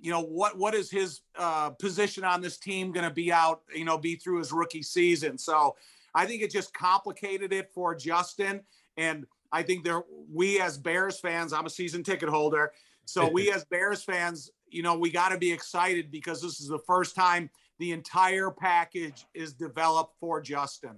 [0.00, 3.62] you know what what is his uh, position on this team going to be out
[3.74, 5.38] you know be through his rookie season?
[5.38, 5.76] So
[6.14, 8.60] i think it just complicated it for justin.
[8.96, 12.72] And i think there we as bears fans i'm a season ticket holder.
[13.04, 16.68] So we as bears fans you know, we got to be excited because this is
[16.68, 20.96] the first time the entire package is developed for Justin.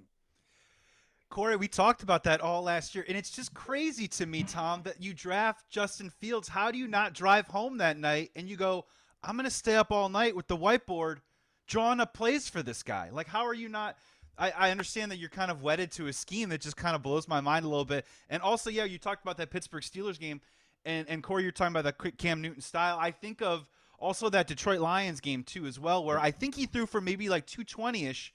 [1.31, 4.83] Corey, we talked about that all last year, and it's just crazy to me, Tom,
[4.83, 6.49] that you draft Justin Fields.
[6.49, 8.85] How do you not drive home that night and you go,
[9.23, 11.19] I'm going to stay up all night with the whiteboard
[11.69, 13.11] drawing up plays for this guy?
[13.13, 13.97] Like, how are you not?
[14.37, 17.03] I, I understand that you're kind of wedded to a scheme that just kind of
[17.03, 18.07] blows my mind a little bit.
[18.29, 20.41] And also, yeah, you talked about that Pittsburgh Steelers game
[20.85, 22.99] and and Corey, you're talking about that quick Cam Newton style.
[22.99, 26.67] I think of also that Detroit Lions game too, as well, where I think he
[26.67, 28.33] threw for maybe like 220 ish,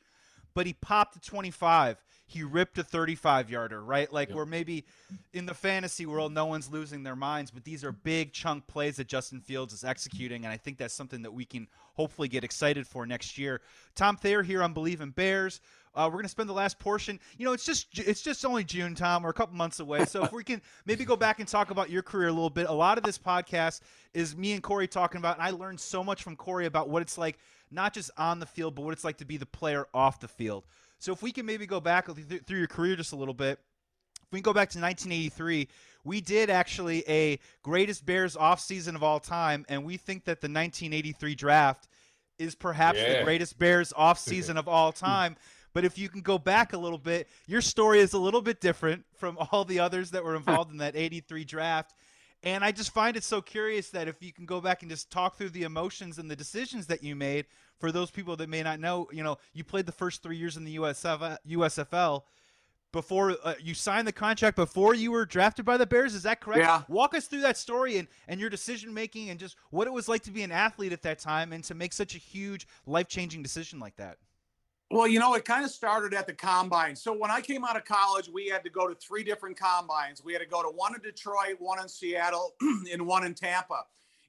[0.55, 2.03] but he popped a 25.
[2.27, 4.11] He ripped a 35 yarder, right?
[4.11, 4.35] Like yep.
[4.35, 4.85] where maybe
[5.33, 8.95] in the fantasy world, no one's losing their minds, but these are big chunk plays
[8.95, 12.43] that Justin Fields is executing, and I think that's something that we can hopefully get
[12.43, 13.61] excited for next year.
[13.93, 15.61] Tom Thayer here on Bleav in Bears.
[15.93, 17.19] Uh, we're going to spend the last portion.
[17.37, 19.23] You know, it's just it's just only June, Tom.
[19.23, 21.89] We're a couple months away, so if we can maybe go back and talk about
[21.89, 22.67] your career a little bit.
[22.67, 23.81] A lot of this podcast
[24.13, 27.01] is me and Corey talking about, and I learned so much from Corey about what
[27.01, 27.37] it's like,
[27.75, 30.27] not just on the field, but what it's like to be the player off the
[30.27, 30.65] field.
[30.97, 33.59] So if we can maybe go back through your career just a little bit.
[34.23, 35.67] If we go back to 1983,
[36.03, 40.47] we did actually a greatest Bears offseason of all time, and we think that the
[40.47, 41.87] 1983 draft
[42.39, 43.19] is perhaps yeah.
[43.19, 45.35] the greatest Bears offseason of all time.
[45.75, 48.61] But if you can go back a little bit, your story is a little bit
[48.61, 51.93] different from all the others that were involved in that 83 draft.
[52.45, 55.09] And I just find it so curious that if you can go back and just
[55.09, 57.47] talk through the emotions and the decisions that you made
[57.79, 60.55] for those people that may not know, you know, you played the first three years
[60.55, 62.21] in the USF, USFL
[62.91, 66.13] before uh, you signed the contract before you were drafted by the Bears.
[66.13, 66.61] Is that correct?
[66.61, 66.83] Yeah.
[66.87, 70.07] Walk us through that story and, and your decision making and just what it was
[70.07, 73.07] like to be an athlete at that time and to make such a huge life
[73.07, 74.17] changing decision like that.
[74.95, 76.95] Well, you know, it kind of started at the combine.
[76.95, 80.23] So when I came out of college, we had to go to three different combines.
[80.23, 83.81] We had to go to one in Detroit, one in Seattle, and one in Tampa.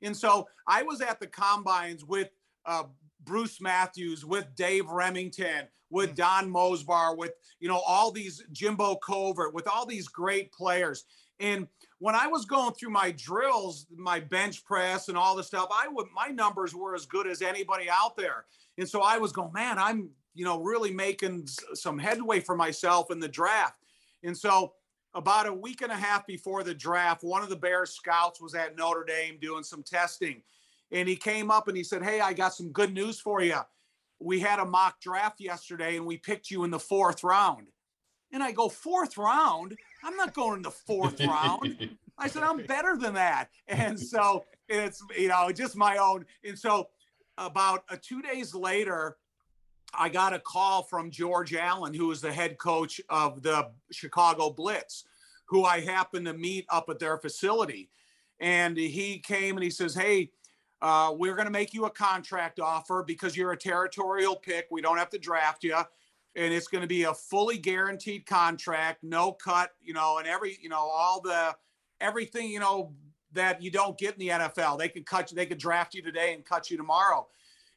[0.03, 2.31] And so I was at the combines with
[2.65, 2.83] uh,
[3.23, 6.17] Bruce Matthews, with Dave Rimington, with mm.
[6.17, 11.05] Don Mosebar, with you know all these Jimbo Covert, with all these great players.
[11.39, 11.69] And
[12.01, 15.87] when I was going through my drills, my bench press and all the stuff, I
[15.87, 18.47] would my numbers were as good as anybody out there.
[18.79, 23.11] And so I was going, man, I'm you know really making some headway for myself
[23.11, 23.81] in the draft.
[24.23, 24.75] And so
[25.15, 28.55] about a week and a half before the draft, one of the Bears scouts was
[28.55, 30.43] at Notre Dame doing some testing.
[30.93, 33.59] And he came up and he said, Hey, I got some good news for you.
[34.21, 37.69] We had a mock draft yesterday and we picked you in the fourth round.
[38.31, 39.77] And I go, Fourth round?
[40.05, 41.97] I'm not going in the fourth round.
[42.19, 43.49] I said, I'm better than that.
[43.69, 46.25] And so it's, you know, just my own.
[46.45, 46.89] And so
[47.39, 49.17] about uh, two days later,
[49.95, 54.51] I got a call from George Allen, who is the head coach of the Chicago
[54.51, 55.05] Blitz,
[55.47, 57.91] who I happened to meet up at their facility.
[58.41, 60.31] And he came and he says, Hey,
[60.83, 64.67] uh, we're going to make you a contract offer because you're a territorial pick.
[64.71, 65.77] We don't have to draft you.
[66.35, 70.59] And it's going to be a fully guaranteed contract, no cut, you know, and every,
[70.61, 71.57] you know, all the,
[72.03, 72.93] everything, you know,
[73.33, 74.79] that you don't get in the NFL.
[74.79, 77.27] They could cut you, they could draft you today and cut you tomorrow.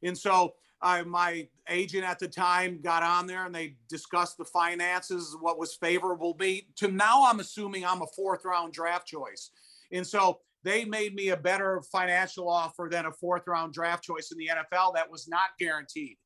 [0.03, 4.45] And so I, my agent at the time got on there and they discussed the
[4.45, 6.67] finances, what was favorable me.
[6.77, 9.51] To now, I'm assuming I'm a fourth round draft choice.
[9.91, 14.31] And so they made me a better financial offer than a fourth round draft choice
[14.31, 16.17] in the NFL that was not guaranteed.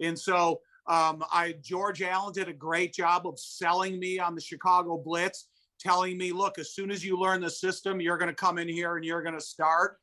[0.00, 4.40] And so um, I George Allen did a great job of selling me on the
[4.40, 8.34] Chicago Blitz, telling me, look, as soon as you learn the system, you're going to
[8.34, 9.98] come in here and you're going to start.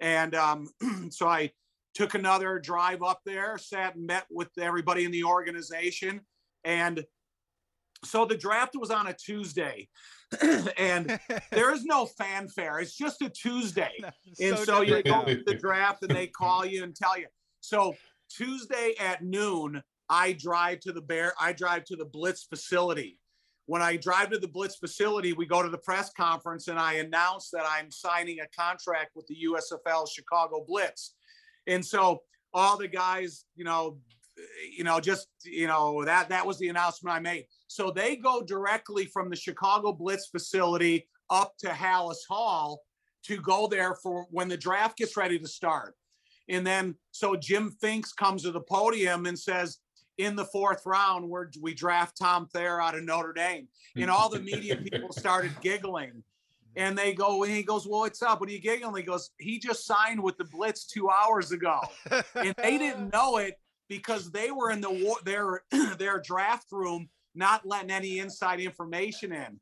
[0.00, 0.68] And um,
[1.10, 1.50] so I
[1.94, 6.20] took another drive up there, sat and met with everybody in the organization.
[6.64, 7.04] And
[8.04, 9.88] so the draft was on a Tuesday.
[10.78, 11.18] and
[11.50, 12.78] there is no fanfare.
[12.78, 13.92] It's just a Tuesday.
[14.40, 17.26] and so, so you go to the draft and they call you and tell you.
[17.60, 17.94] So
[18.30, 23.18] Tuesday at noon, I drive to the bear, I drive to the Blitz facility.
[23.66, 26.94] When I drive to the Blitz facility, we go to the press conference and I
[26.94, 31.14] announce that I'm signing a contract with the USFL Chicago Blitz.
[31.66, 33.98] And so all the guys, you know,
[34.76, 37.46] you know, just you know that that was the announcement I made.
[37.66, 42.80] So they go directly from the Chicago Blitz facility up to Halas Hall
[43.24, 45.94] to go there for when the draft gets ready to start.
[46.48, 49.78] And then so Jim Finks comes to the podium and says,
[50.20, 53.68] in the fourth round, where we draft Tom Thayer out of Notre Dame.
[53.96, 56.22] And all the media people started giggling.
[56.76, 58.40] And they go, and he goes, Well, what's up?
[58.40, 58.96] What are you giggling?
[58.96, 61.80] He goes, He just signed with the Blitz two hours ago.
[62.34, 63.54] and they didn't know it
[63.88, 65.62] because they were in the war, their
[65.98, 69.60] their draft room, not letting any inside information in.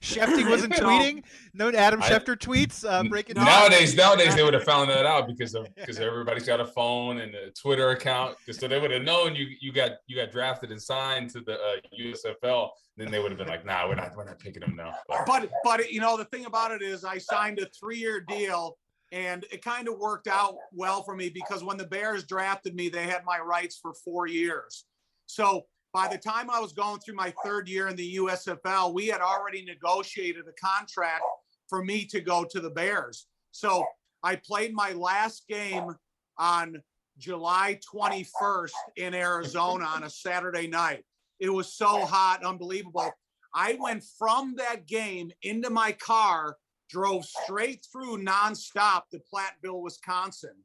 [0.00, 1.22] Schefter wasn't tweeting.
[1.54, 3.36] No Adam Schefter tweets uh, breaking.
[3.36, 7.18] Nowadays, nowadays they would have found that out because of because everybody's got a phone
[7.18, 10.70] and a Twitter account, so they would have known you you got you got drafted
[10.70, 12.70] and signed to the uh, USFL.
[12.96, 15.26] Then they would have been like, "Nah, we're not we're not picking him now." But
[15.26, 18.76] but, but you know the thing about it is, I signed a three year deal.
[19.14, 22.88] And it kind of worked out well for me because when the Bears drafted me,
[22.88, 24.86] they had my rights for four years.
[25.26, 29.08] So by the time I was going through my third year in the USFL, we
[29.08, 31.22] had already negotiated a contract
[31.68, 33.26] for me to go to the Bears.
[33.50, 33.84] So
[34.22, 35.94] I played my last game
[36.38, 36.82] on
[37.18, 41.04] July 21st in Arizona on a Saturday night.
[41.40, 43.10] It was so hot, unbelievable.
[43.54, 46.56] I went from that game into my car,
[46.88, 50.56] drove straight through nonstop to Platteville, Wisconsin.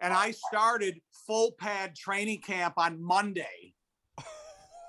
[0.00, 3.74] And I started full pad training camp on Monday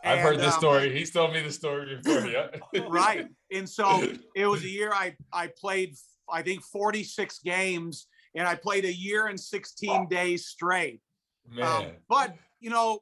[0.04, 0.98] I've heard this um, story.
[0.98, 2.28] He's told me the story before.
[2.28, 2.48] Yeah.
[2.88, 3.28] right.
[3.52, 5.96] And so it was a year I I played
[6.30, 11.02] I think 46 games and I played a year and 16 days straight.
[11.52, 11.66] Um, Man.
[11.66, 13.00] Um, but you know,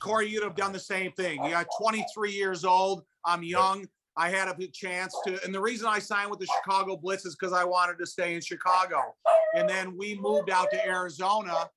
[0.00, 1.42] Corey, you'd have done the same thing.
[1.44, 3.04] You got 23 years old.
[3.24, 3.88] I'm young.
[4.16, 7.34] I had a chance to, and the reason I signed with the Chicago Blitz is
[7.34, 9.14] because I wanted to stay in Chicago.
[9.54, 11.70] And then we moved out to Arizona,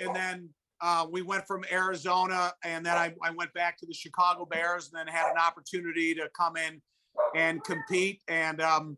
[0.00, 0.48] and then
[0.80, 4.90] uh, we went from Arizona, and then I, I went back to the Chicago Bears,
[4.90, 6.80] and then had an opportunity to come in
[7.34, 8.22] and compete.
[8.28, 8.96] And um,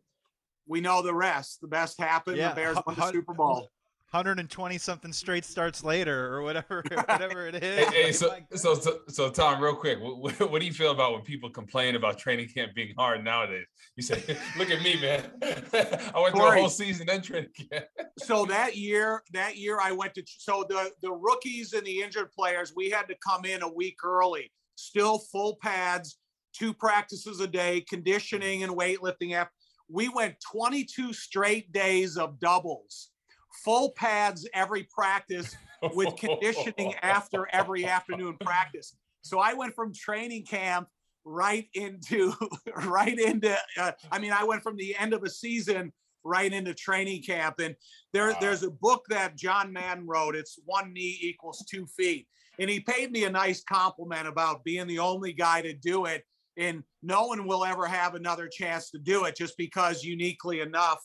[0.67, 1.59] we know the rest.
[1.61, 2.37] The best happened.
[2.37, 2.49] Yeah.
[2.49, 3.69] The Bears won the Super Bowl.
[4.13, 7.87] 120 something straight starts later or whatever whatever it is.
[7.87, 11.13] Hey, hey, so, so, so so Tom, real quick, what, what, do you feel about
[11.13, 13.65] when people complain about training camp being hard nowadays?
[13.95, 14.23] You say,
[14.57, 15.31] "Look at me, man!
[15.41, 17.85] I went through a whole season then training camp."
[18.19, 22.31] so that year, that year I went to so the the rookies and the injured
[22.31, 26.19] players, we had to come in a week early, still full pads,
[26.53, 29.45] two practices a day, conditioning and weightlifting.
[29.89, 33.09] We went 22 straight days of doubles
[33.53, 35.55] full pads every practice
[35.93, 38.95] with conditioning after every afternoon practice.
[39.21, 40.87] So I went from training camp
[41.25, 42.33] right into
[42.85, 45.93] right into uh, I mean I went from the end of a season
[46.25, 47.75] right into training camp and
[48.11, 48.37] there wow.
[48.41, 52.27] there's a book that John Madden wrote it's one knee equals 2 feet
[52.59, 56.23] and he paid me a nice compliment about being the only guy to do it
[56.57, 60.99] and no one will ever have another chance to do it just because uniquely enough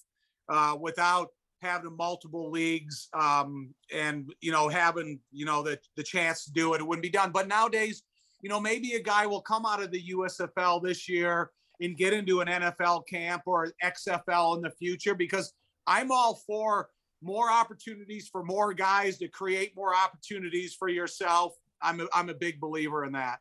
[0.48, 1.28] uh, without
[1.60, 6.74] having multiple leagues um, and you know having you know the the chance to do
[6.74, 7.30] it, it wouldn't be done.
[7.32, 8.02] But nowadays,
[8.40, 11.50] you know, maybe a guy will come out of the USFL this year
[11.80, 15.52] and get into an NFL camp or XFL in the future because
[15.86, 16.88] I'm all for
[17.22, 21.54] more opportunities for more guys to create more opportunities for yourself.
[21.82, 23.38] I'm a, I'm a big believer in that.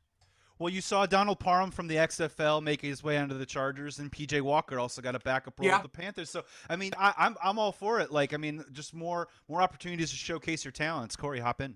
[0.59, 4.11] Well, you saw Donald Parham from the XFL make his way onto the Chargers, and
[4.11, 5.81] PJ Walker also got a backup role yeah.
[5.81, 6.29] with the Panthers.
[6.29, 8.11] So, I mean, I, am I'm, I'm all for it.
[8.11, 11.15] Like, I mean, just more more opportunities to showcase your talents.
[11.15, 11.75] Corey, hop in.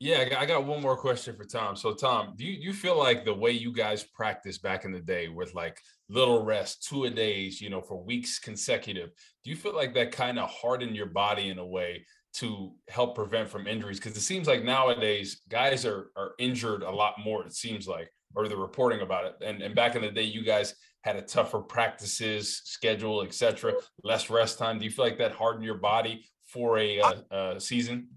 [0.00, 1.76] Yeah, I got one more question for Tom.
[1.76, 5.00] So, Tom, do you, you feel like the way you guys practiced back in the
[5.00, 9.10] day with like little rest, two a days, you know, for weeks consecutive,
[9.44, 12.04] do you feel like that kind of hardened your body in a way
[12.34, 13.98] to help prevent from injuries?
[13.98, 17.44] Because it seems like nowadays guys are are injured a lot more.
[17.44, 19.34] It seems like, or the reporting about it.
[19.44, 24.30] And and back in the day, you guys had a tougher practices schedule, etc., less
[24.30, 24.78] rest time.
[24.78, 28.08] Do you feel like that hardened your body for a, uh, uh, season?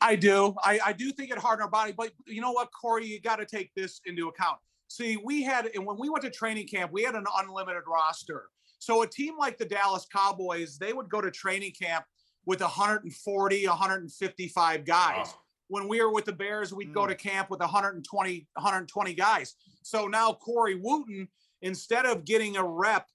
[0.00, 0.54] I do.
[0.64, 1.92] I, I do think it hardened our body.
[1.96, 4.58] But you know what, Corey, you got to take this into account.
[4.88, 8.48] See, we had, and when we went to training camp, we had an unlimited roster.
[8.78, 12.04] So a team like the Dallas Cowboys, they would go to training camp
[12.46, 15.26] with 140, 155 guys.
[15.26, 15.34] Wow.
[15.68, 16.94] When we were with the Bears, we'd mm.
[16.94, 19.54] go to camp with 120, 120 guys.
[19.82, 21.28] So now Corey Wootton,
[21.62, 23.06] instead of getting a rep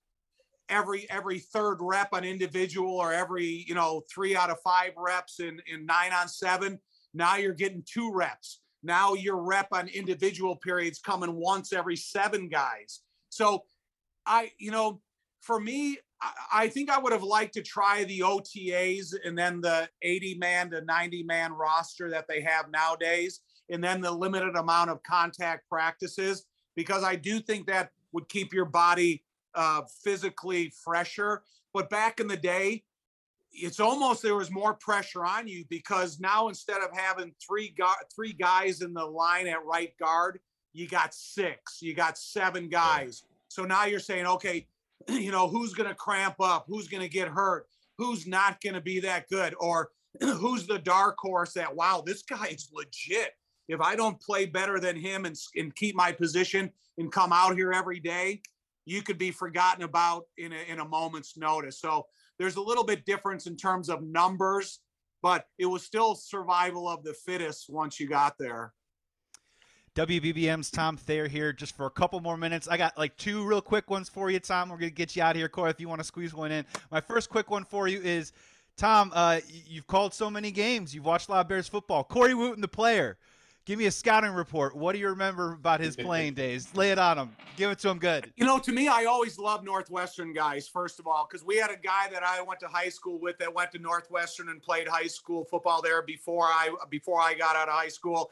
[0.69, 5.39] every every third rep on individual or every you know three out of five reps
[5.39, 6.79] in in nine on seven,
[7.13, 8.61] now you're getting two reps.
[8.83, 13.01] Now your rep on individual periods coming once every seven guys.
[13.29, 13.63] So
[14.25, 15.01] I, you know,
[15.41, 15.97] for me,
[16.51, 20.71] I think I would have liked to try the OTAs and then the 80 man
[20.71, 25.69] to 90 man roster that they have nowadays, and then the limited amount of contact
[25.69, 26.45] practices,
[26.75, 31.43] because I do think that would keep your body uh, physically fresher.
[31.73, 32.83] But back in the day,
[33.51, 37.75] it's almost there was more pressure on you because now instead of having three
[38.13, 40.39] three guys in the line at right guard,
[40.73, 43.23] you got six, you got seven guys.
[43.49, 44.67] So now you're saying, okay,
[45.09, 46.65] you know, who's going to cramp up?
[46.67, 47.67] Who's going to get hurt?
[47.97, 49.55] Who's not going to be that good?
[49.59, 49.89] Or
[50.21, 53.31] who's the dark horse that, wow, this guy is legit.
[53.67, 57.55] If I don't play better than him and, and keep my position and come out
[57.55, 58.41] here every day,
[58.85, 61.79] you could be forgotten about in a, in a moment's notice.
[61.79, 62.05] So
[62.39, 64.79] there's a little bit difference in terms of numbers,
[65.21, 68.73] but it was still survival of the fittest once you got there.
[69.97, 72.67] WBBM's Tom Thayer here just for a couple more minutes.
[72.67, 74.69] I got like two real quick ones for you, Tom.
[74.69, 76.51] We're going to get you out of here, Corey, if you want to squeeze one
[76.51, 76.65] in.
[76.91, 78.31] My first quick one for you is
[78.75, 80.93] Tom, uh, you've called so many games.
[80.93, 82.03] You've watched a lot of Bears football.
[82.03, 83.17] Corey Wootton, the player.
[83.65, 84.75] Give me a scouting report.
[84.75, 86.69] What do you remember about his playing days?
[86.75, 87.35] Lay it on him.
[87.55, 88.31] Give it to him good.
[88.35, 91.71] You know, to me, I always love Northwestern guys, first of all, because we had
[91.71, 94.87] a guy that I went to high school with that went to Northwestern and played
[94.87, 98.29] high school football there before I before I got out of high school.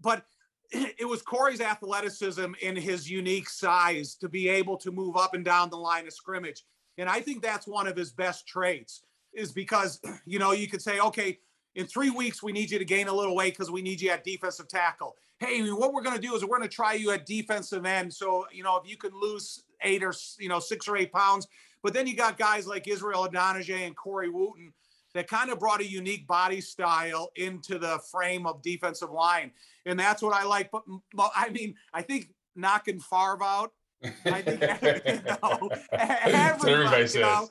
[0.00, 0.24] But
[0.70, 5.44] it was Corey's athleticism and his unique size to be able to move up and
[5.44, 6.64] down the line of scrimmage.
[6.98, 9.02] And I think that's one of his best traits
[9.32, 11.38] is because, you know, you could say, okay,
[11.74, 14.10] in three weeks, we need you to gain a little weight because we need you
[14.10, 15.14] at defensive tackle.
[15.38, 18.12] Hey, what we're going to do is we're going to try you at defensive end.
[18.12, 21.46] So, you know, if you can lose eight or, you know, six or eight pounds,
[21.82, 24.72] but then you got guys like Israel Idonije and Corey Wootton
[25.18, 29.50] that kind of brought a unique body style into the frame of defensive line.
[29.84, 30.70] And that's what I like.
[30.70, 33.72] But, but I mean, I think knocking Favre out.
[34.26, 34.60] I think
[35.04, 37.48] you know, everybody, you know,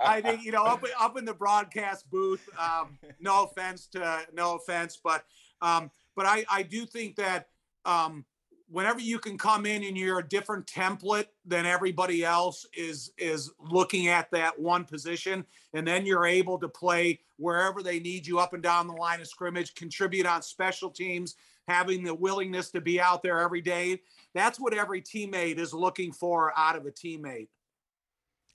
[0.00, 2.48] I think you know up up in the broadcast booth.
[2.56, 5.24] Um, no offense to no offense, but
[5.60, 7.48] um, but I I do think that
[7.84, 8.24] um,
[8.70, 13.50] whenever you can come in and you're a different template than everybody else is is
[13.58, 15.44] looking at that one position
[15.74, 19.20] and then you're able to play wherever they need you up and down the line
[19.20, 21.36] of scrimmage contribute on special teams
[21.68, 24.00] having the willingness to be out there every day
[24.34, 27.48] that's what every teammate is looking for out of a teammate.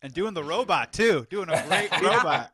[0.01, 1.25] And doing the robot too.
[1.29, 2.51] Doing a great robot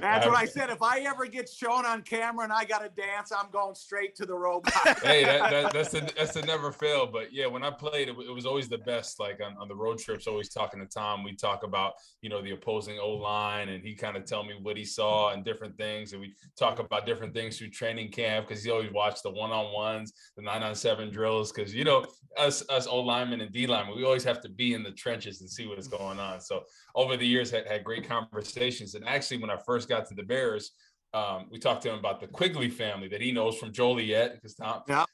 [0.00, 0.70] That's what I said.
[0.70, 4.14] If I ever get shown on camera and I got to dance, I'm going straight
[4.16, 4.72] to the robot.
[5.02, 7.06] hey, that, that, that's a that's a never fail.
[7.06, 9.20] But yeah, when I played, it, it was always the best.
[9.20, 11.22] Like on, on the road trips, always talking to Tom.
[11.22, 14.54] We talk about you know the opposing O line, and he kind of tell me
[14.60, 18.48] what he saw and different things, and we talk about different things through training camp
[18.48, 21.52] because he always watched the one on ones, the nine on seven drills.
[21.52, 22.04] Because you know
[22.36, 25.40] us us O linemen and D linemen, we always have to be in the trenches
[25.40, 26.40] and see what's going on.
[26.40, 26.64] So
[26.94, 28.94] over the years, had had great conversations.
[28.94, 30.72] And actually, when I first got to the Bears,
[31.14, 34.54] um, we talked to him about the Quigley family that he knows from Joliet because
[34.54, 35.04] Tom, yeah.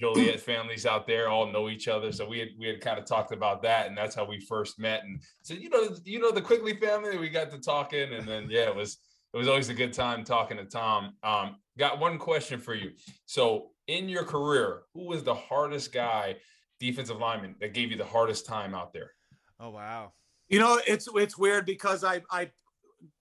[0.00, 2.12] Joliet families out there all know each other.
[2.12, 4.78] So we had we had kind of talked about that, and that's how we first
[4.78, 5.04] met.
[5.04, 7.18] And so you know, you know the Quigley family.
[7.18, 8.98] We got to talking, and then yeah, it was
[9.32, 11.14] it was always a good time talking to Tom.
[11.22, 12.90] Um, got one question for you.
[13.26, 16.36] So in your career, who was the hardest guy,
[16.78, 19.12] defensive lineman, that gave you the hardest time out there?
[19.58, 20.12] Oh wow.
[20.48, 22.50] You know, it's it's weird because I I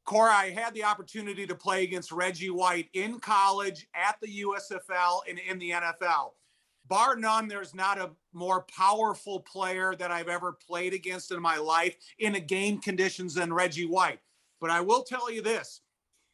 [0.09, 5.19] Corey, I had the opportunity to play against Reggie White in college, at the USFL,
[5.29, 6.31] and in the NFL.
[6.87, 11.57] Bar none, there's not a more powerful player that I've ever played against in my
[11.57, 14.17] life in a game conditions than Reggie White.
[14.59, 15.81] But I will tell you this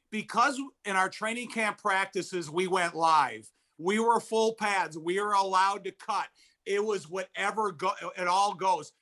[0.09, 5.33] because in our training camp practices, we went live, we were full pads, we were
[5.33, 6.27] allowed to cut.
[6.65, 8.93] It was whatever go, it all goes.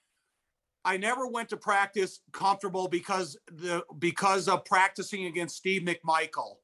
[0.86, 6.56] I never went to practice comfortable because the because of practicing against Steve McMichael.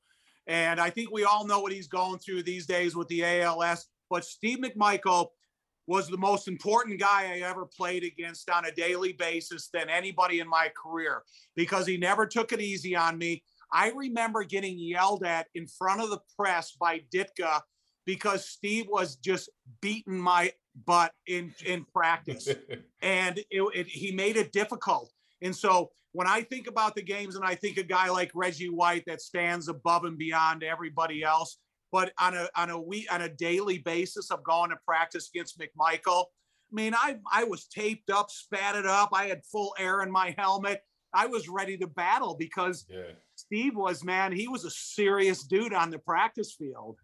[0.47, 3.86] And I think we all know what he's going through these days with the ALS.
[4.09, 5.28] But Steve McMichael
[5.88, 10.39] was the most important guy I ever played against on a daily basis than anybody
[10.39, 11.24] in my career
[11.55, 13.43] because he never took it easy on me.
[13.72, 17.61] I remember getting yelled at in front of the press by Ditka
[18.05, 19.49] because Steve was just
[19.82, 20.51] beating my
[20.86, 22.47] butt in in practice,
[23.01, 25.11] and it, it, he made it difficult.
[25.41, 28.70] And so when I think about the games, and I think a guy like Reggie
[28.70, 31.57] White that stands above and beyond everybody else,
[31.91, 35.59] but on a on a week on a daily basis of going to practice against
[35.59, 36.26] McMichael.
[36.72, 39.09] I mean, I I was taped up, spatted up.
[39.13, 40.82] I had full air in my helmet.
[41.13, 43.13] I was ready to battle because yeah.
[43.36, 44.32] Steve was man.
[44.32, 46.97] He was a serious dude on the practice field.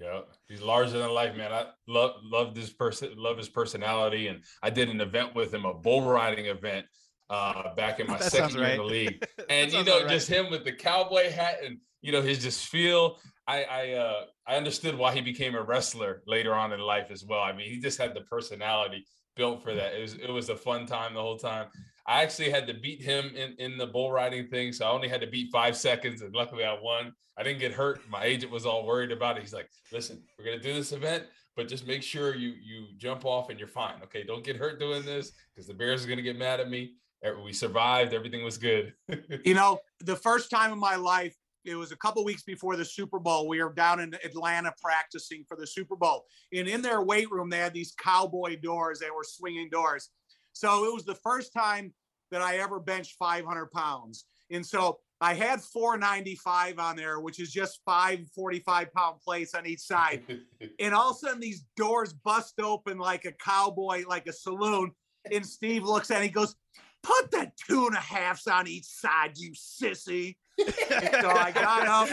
[0.00, 1.52] Yeah, he's larger than life, man.
[1.52, 5.64] I love love this person, love his personality, and I did an event with him,
[5.64, 6.86] a bull riding event,
[7.30, 8.72] uh, back in my that second year right.
[8.72, 9.26] in the league.
[9.48, 10.08] And you know, right.
[10.08, 13.18] just him with the cowboy hat and you know his just feel.
[13.46, 17.24] I I uh, I understood why he became a wrestler later on in life as
[17.24, 17.40] well.
[17.40, 19.94] I mean, he just had the personality built for that.
[19.94, 21.68] It was it was a fun time the whole time.
[22.06, 24.72] I actually had to beat him in, in the bull riding thing.
[24.72, 26.22] So I only had to beat five seconds.
[26.22, 27.12] And luckily I won.
[27.36, 28.00] I didn't get hurt.
[28.08, 29.42] My agent was all worried about it.
[29.42, 31.24] He's like, listen, we're going to do this event,
[31.56, 33.94] but just make sure you you jump off and you're fine.
[34.04, 34.22] Okay.
[34.22, 36.94] Don't get hurt doing this because the Bears are going to get mad at me.
[37.24, 38.12] Eh, we survived.
[38.12, 38.92] Everything was good.
[39.44, 41.34] you know, the first time in my life,
[41.64, 43.48] it was a couple weeks before the Super Bowl.
[43.48, 46.26] We were down in Atlanta practicing for the Super Bowl.
[46.52, 49.00] And in their weight room, they had these cowboy doors.
[49.00, 50.10] They were swinging doors.
[50.54, 51.92] So it was the first time
[52.30, 54.24] that I ever benched 500 pounds.
[54.50, 59.66] And so I had 495 on there, which is just five 45 pound plates on
[59.66, 60.22] each side.
[60.80, 64.92] and all of a sudden, these doors bust open like a cowboy, like a saloon.
[65.30, 66.56] And Steve looks at it, he goes,
[67.02, 70.36] Put the two and a halfs on each side, you sissy.
[70.58, 72.08] so I got up,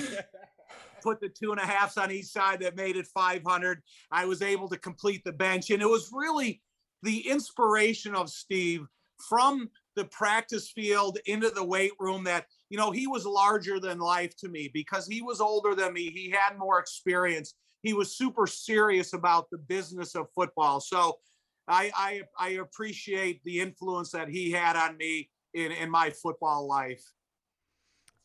[1.02, 3.82] put the two and a halfs on each side that made it 500.
[4.12, 5.70] I was able to complete the bench.
[5.70, 6.62] And it was really
[7.04, 8.86] the inspiration of Steve
[9.18, 14.00] from the practice field into the weight room that you know he was larger than
[14.00, 16.10] life to me because he was older than me.
[16.10, 17.54] He had more experience.
[17.84, 20.80] He was super serious about the business of football.
[20.80, 21.18] So
[21.68, 26.68] i i, I appreciate the influence that he had on me in in my football
[26.68, 27.04] life.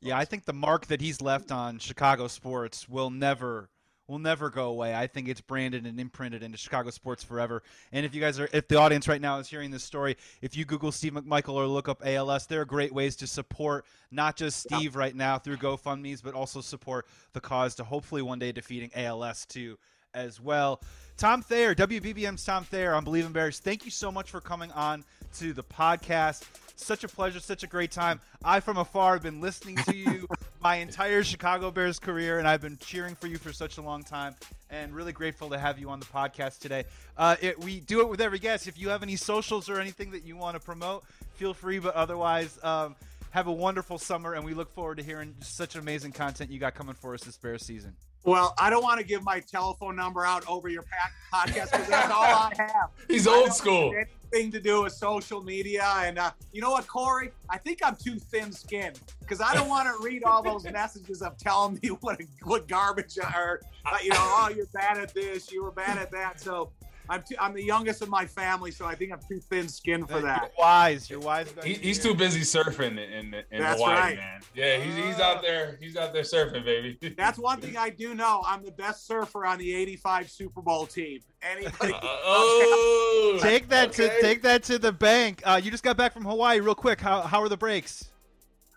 [0.00, 3.70] Yeah i think the mark that he's left on chicago sports will never
[4.08, 4.94] will never go away.
[4.94, 7.62] I think it's branded and imprinted into Chicago sports forever.
[7.92, 10.56] And if you guys are, if the audience right now is hearing this story, if
[10.56, 14.36] you Google Steve McMichael or look up ALS, there are great ways to support not
[14.36, 18.52] just Steve right now through GoFundMe's, but also support the cause to hopefully one day
[18.52, 19.78] defeating ALS too
[20.16, 20.80] as well.
[21.16, 23.58] Tom Thayer, WBBM's Tom Thayer on Bleav in Bears.
[23.58, 25.04] Thank you so much for coming on
[25.38, 26.44] to the podcast.
[26.74, 28.20] Such a pleasure, such a great time.
[28.44, 30.28] I, from afar, have been listening to you
[30.60, 34.02] my entire Chicago Bears career, and I've been cheering for you for such a long
[34.02, 34.34] time.
[34.68, 36.84] And really grateful to have you on the podcast today.
[37.16, 38.66] Uh, it, we do it with every guest.
[38.66, 41.04] If you have any socials or anything that you want to promote,
[41.36, 41.78] feel free.
[41.78, 42.94] But otherwise, um,
[43.30, 46.74] have a wonderful summer, and we look forward to hearing such amazing content you got
[46.74, 47.94] coming for us this Bears season.
[48.26, 50.84] Well, I don't want to give my telephone number out over your
[51.32, 52.90] podcast because that's all I have.
[53.06, 53.94] He's old school.
[54.32, 55.84] thing to do with social media.
[55.98, 57.30] And uh, you know what, Corey?
[57.48, 61.38] I think I'm too thin-skinned because I don't want to read all those messages of
[61.38, 65.62] telling me what what garbage or uh, you know, oh, you're bad at this, you
[65.62, 66.40] were bad at that.
[66.40, 66.72] So
[67.08, 70.08] I'm too, I'm the youngest of my family, so I think I'm too thin skinned
[70.08, 70.40] for that.
[70.40, 71.52] You're wise, you're wise.
[71.64, 74.16] He, he's too busy surfing in, in That's Hawaii, right.
[74.16, 74.40] man.
[74.54, 75.76] Yeah, he's, he's out there.
[75.80, 77.14] He's out there surfing, baby.
[77.16, 78.42] That's one thing I do know.
[78.46, 81.20] I'm the best surfer on the '85 Super Bowl team.
[81.42, 81.94] Anybody?
[82.06, 84.08] Uh, oh, take that okay.
[84.08, 85.40] to take that to the bank.
[85.44, 87.00] Uh, you just got back from Hawaii, real quick.
[87.00, 88.10] How how are the breaks?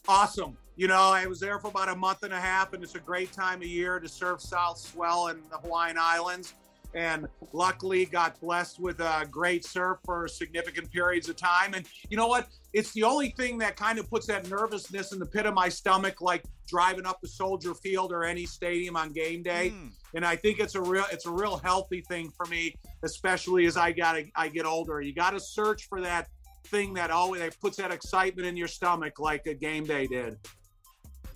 [0.08, 0.58] Awesome.
[0.76, 3.00] You know, I was there for about a month and a half, and it's a
[3.00, 6.54] great time of year to surf South Swell in the Hawaiian Islands
[6.94, 11.74] and luckily got blessed with a great surf for significant periods of time.
[11.74, 12.48] And you know what?
[12.74, 15.70] It's the only thing that kind of puts that nervousness in the pit of my
[15.70, 19.72] stomach, like driving up the Soldier Field or any stadium on game day.
[19.76, 19.92] Mm.
[20.16, 23.78] And I think it's a real it's a real healthy thing for me, especially as
[23.78, 25.02] I got I get older.
[25.02, 26.28] You got to search for that
[26.66, 30.38] thing that always that puts that excitement in your stomach, like a game day did.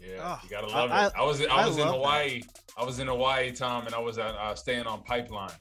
[0.02, 1.14] Yeah, oh, you gotta love I, it.
[1.18, 2.42] I was I, I was in Hawaii.
[2.42, 2.63] That.
[2.78, 5.52] I was in Hawaii, Tom, and I was uh, staying on Pipeline.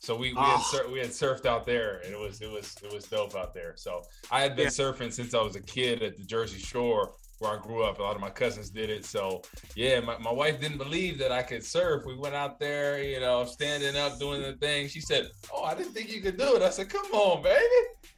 [0.00, 0.42] So we we, oh.
[0.42, 3.34] had sur- we had surfed out there, and it was it was it was dope
[3.34, 3.74] out there.
[3.76, 4.70] So I had been yeah.
[4.70, 7.98] surfing since I was a kid at the Jersey Shore where I grew up.
[7.98, 9.04] A lot of my cousins did it.
[9.04, 9.42] So
[9.74, 12.04] yeah, my, my wife didn't believe that I could surf.
[12.06, 14.88] We went out there, you know, standing up, doing the thing.
[14.88, 17.64] She said, "Oh, I didn't think you could do it." I said, "Come on, baby,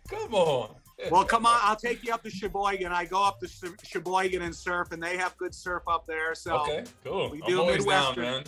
[0.09, 0.75] come on."
[1.11, 2.93] Well, come on, I'll take you up to Sheboygan.
[2.93, 3.49] I go up to
[3.83, 6.35] Sheboygan and surf, and they have good surf up there.
[6.35, 7.31] So okay, cool.
[7.31, 8.45] We do I'm always down, man.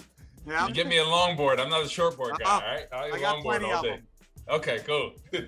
[0.47, 0.67] Yeah.
[0.67, 1.61] You get me a longboard.
[1.61, 2.45] I'm not a shortboard guy.
[2.45, 2.61] Uh-huh.
[2.93, 4.03] All right, I got plenty of them.
[4.49, 5.13] Okay, cool.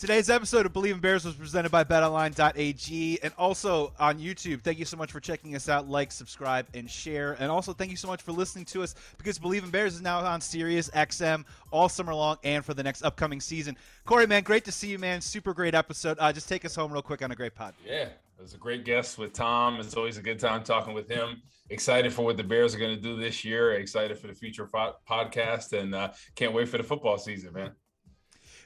[0.00, 4.62] Today's episode of Bleav in Bears was presented by BetOnline.ag and also on YouTube.
[4.62, 5.90] Thank you so much for checking us out.
[5.90, 7.36] Like, subscribe, and share.
[7.38, 10.00] And also, thank you so much for listening to us because Bleav in Bears is
[10.00, 13.76] now on Sirius XM all summer long and for the next upcoming season.
[14.06, 15.20] Corey, man, great to see you, man.
[15.20, 16.16] Super great episode.
[16.18, 17.74] Uh, just take us home real quick on a great pod.
[17.84, 19.80] Yeah, it was a great guest with Tom.
[19.80, 21.42] It's always a good time talking with him.
[21.68, 23.72] Excited for what the Bears are going to do this year.
[23.72, 27.72] Excited for the future fo- podcast, and uh, can't wait for the football season, man.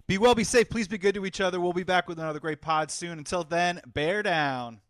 [0.06, 0.68] Be well, be safe.
[0.68, 1.60] Please be good to each other.
[1.60, 3.18] We'll be back with another great pod soon.
[3.18, 4.80] Until then, bear down.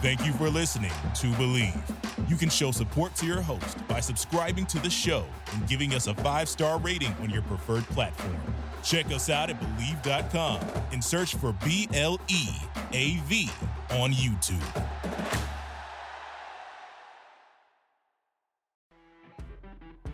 [0.00, 2.30] Thank you for listening to Bleav.
[2.30, 6.06] You can show support to your host by subscribing to the show and giving us
[6.06, 8.36] a five star rating on your preferred platform.
[8.84, 10.60] Check us out at Bleav.com
[10.92, 12.48] and search for B L E
[12.92, 13.50] A V
[13.90, 15.57] on YouTube.